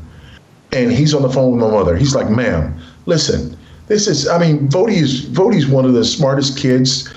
[0.72, 1.96] And he's on the phone with my mother.
[1.96, 6.58] He's like, Ma'am, listen, this is, I mean, Voddie is Voddie's one of the smartest
[6.58, 7.12] kids,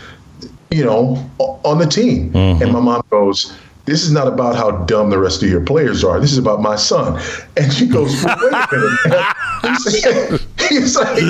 [0.69, 2.31] you know, on the team.
[2.31, 2.61] Mm-hmm.
[2.61, 6.03] And my mom goes, this is not about how dumb the rest of your players
[6.03, 6.19] are.
[6.19, 7.19] This is about my son.
[7.57, 8.67] And she goes, well, wait a
[9.03, 10.41] minute.
[10.69, 11.21] He's, like,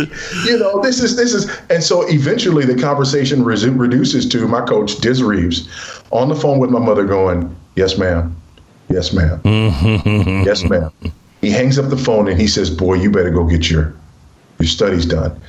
[0.46, 1.50] you know, this is, this is.
[1.70, 5.70] And so eventually the conversation reduces to my coach, Diz Reeves,
[6.12, 8.36] on the phone with my mother going, yes, ma'am.
[8.90, 9.42] Yes, ma'am.
[10.46, 10.92] yes, ma'am.
[11.40, 13.94] He hangs up the phone and he says, boy, you better go get your,
[14.60, 15.40] your studies done.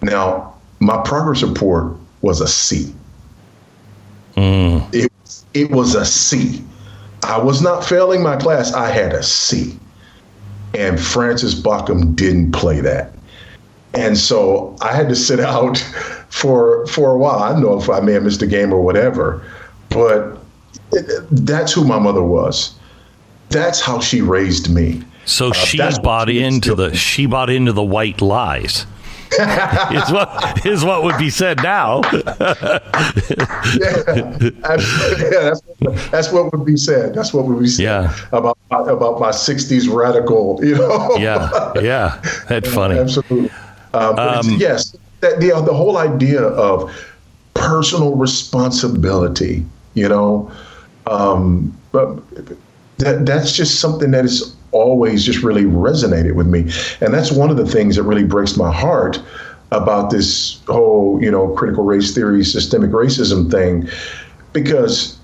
[0.00, 2.92] Now, my progress report was a C.
[4.36, 4.92] Mm.
[4.94, 5.11] It
[5.54, 6.62] it was a C.
[7.22, 8.72] I was not failing my class.
[8.72, 9.78] I had a C.
[10.74, 13.12] And Francis Baucham didn't play that.
[13.94, 15.78] And so I had to sit out
[16.30, 17.42] for for a while.
[17.42, 19.42] I know if I may have missed a game or whatever,
[19.90, 20.38] but
[20.92, 22.74] it, that's who my mother was.
[23.50, 25.02] That's how she raised me.
[25.24, 28.86] So uh, she bought into the she bought into the white lies
[29.92, 32.02] is what is what would be said now.
[32.12, 32.22] yeah,
[33.80, 37.14] yeah that's, what, that's what would be said.
[37.14, 38.16] That's what would be said yeah.
[38.32, 40.58] about about my '60s radical.
[40.62, 41.16] You know.
[41.16, 42.98] yeah, yeah, that's funny.
[42.98, 43.50] Absolutely.
[43.94, 46.92] Um, um, yes, that, the the whole idea of
[47.54, 49.64] personal responsibility.
[49.94, 50.50] You know,
[51.06, 52.20] um, but
[52.98, 56.70] that that's just something that is always just really resonated with me.
[57.00, 59.20] And that's one of the things that really breaks my heart
[59.70, 63.88] about this whole, you know, critical race theory, systemic racism thing,
[64.52, 65.18] because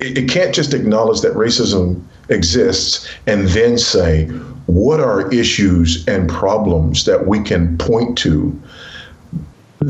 [0.00, 4.26] it, it can't just acknowledge that racism exists and then say,
[4.66, 8.58] what are issues and problems that we can point to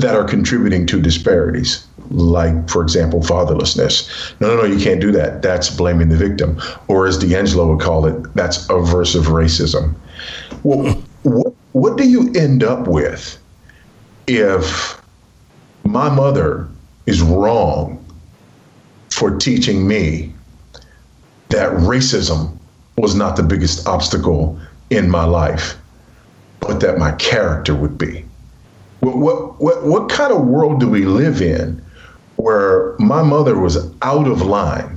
[0.01, 1.87] that are contributing to disparities?
[2.13, 4.35] like, for example, fatherlessness.
[4.41, 5.43] No, no, no, you can't do that.
[5.43, 6.61] That's blaming the victim.
[6.89, 9.95] Or as DiAngelo would call it, that's aversive racism.
[10.63, 13.39] Well, what, what do you end up with
[14.27, 15.01] if
[15.85, 16.69] my mother
[17.07, 18.05] is wrong
[19.11, 20.33] for teaching me
[21.49, 22.57] that racism
[22.97, 24.59] was not the biggest obstacle
[24.91, 25.77] in my life,
[26.61, 28.25] but that my character would be?
[29.03, 31.83] What, what, what, what kind of world do we live in
[32.37, 34.97] where my mother was out of line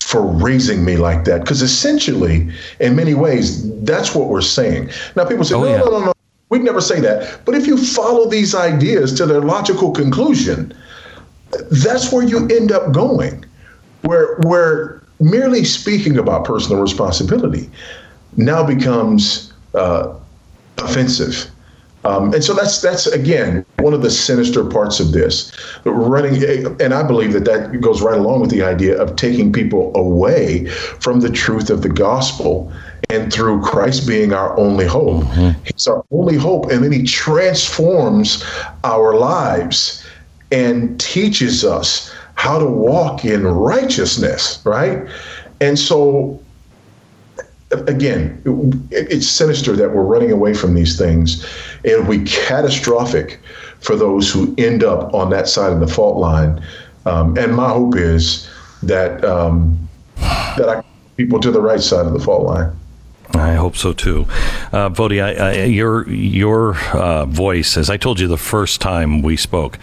[0.00, 1.42] for raising me like that.
[1.42, 2.50] Because essentially,
[2.80, 4.88] in many ways, that's what we're saying.
[5.14, 5.78] Now, people say, oh, no, yeah.
[5.78, 6.12] no, no, no,
[6.48, 7.44] we'd never say that.
[7.44, 10.74] But if you follow these ideas to their logical conclusion,
[11.70, 13.44] that's where you end up going,
[14.02, 17.68] where, where merely speaking about personal responsibility
[18.38, 20.14] now becomes uh,
[20.78, 21.50] offensive
[22.08, 25.52] um, and so that's that's again one of the sinister parts of this.
[25.84, 26.42] But running,
[26.80, 30.66] and I believe that that goes right along with the idea of taking people away
[30.68, 32.72] from the truth of the gospel,
[33.10, 35.62] and through Christ being our only hope, mm-hmm.
[35.64, 38.42] He's our only hope, and then He transforms
[38.84, 40.02] our lives
[40.50, 45.06] and teaches us how to walk in righteousness, right?
[45.60, 46.40] And so
[47.70, 48.40] again,
[48.90, 51.44] it's sinister that we're running away from these things.
[51.84, 53.40] It'll be catastrophic
[53.80, 56.62] for those who end up on that side of the fault line.
[57.06, 58.48] Um, and my hope is
[58.82, 60.82] that um, that I
[61.16, 62.72] people to the right side of the fault line.
[63.34, 64.26] I hope so too,
[64.72, 65.22] uh, Voddie.
[65.22, 69.78] I, I, your your uh, voice, as I told you the first time we spoke,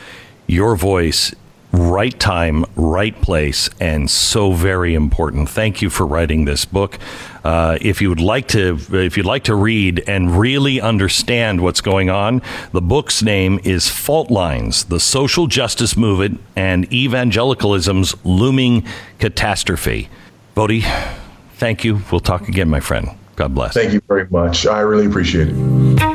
[0.47, 1.33] your voice
[1.75, 5.49] right time, right place, and so very important.
[5.49, 6.97] Thank you for writing this book.
[7.43, 11.81] Uh, if you would like to, if you'd like to read and really understand what's
[11.81, 18.85] going on, the book's name is Fault Lines: The Social Justice Movement and Evangelicalism's Looming
[19.19, 20.09] Catastrophe.
[20.55, 20.83] Voddie,
[21.55, 22.01] thank you.
[22.11, 23.09] We'll talk again, my friend.
[23.35, 23.73] God bless.
[23.73, 24.65] Thank you very much.
[24.65, 26.14] I really appreciate it.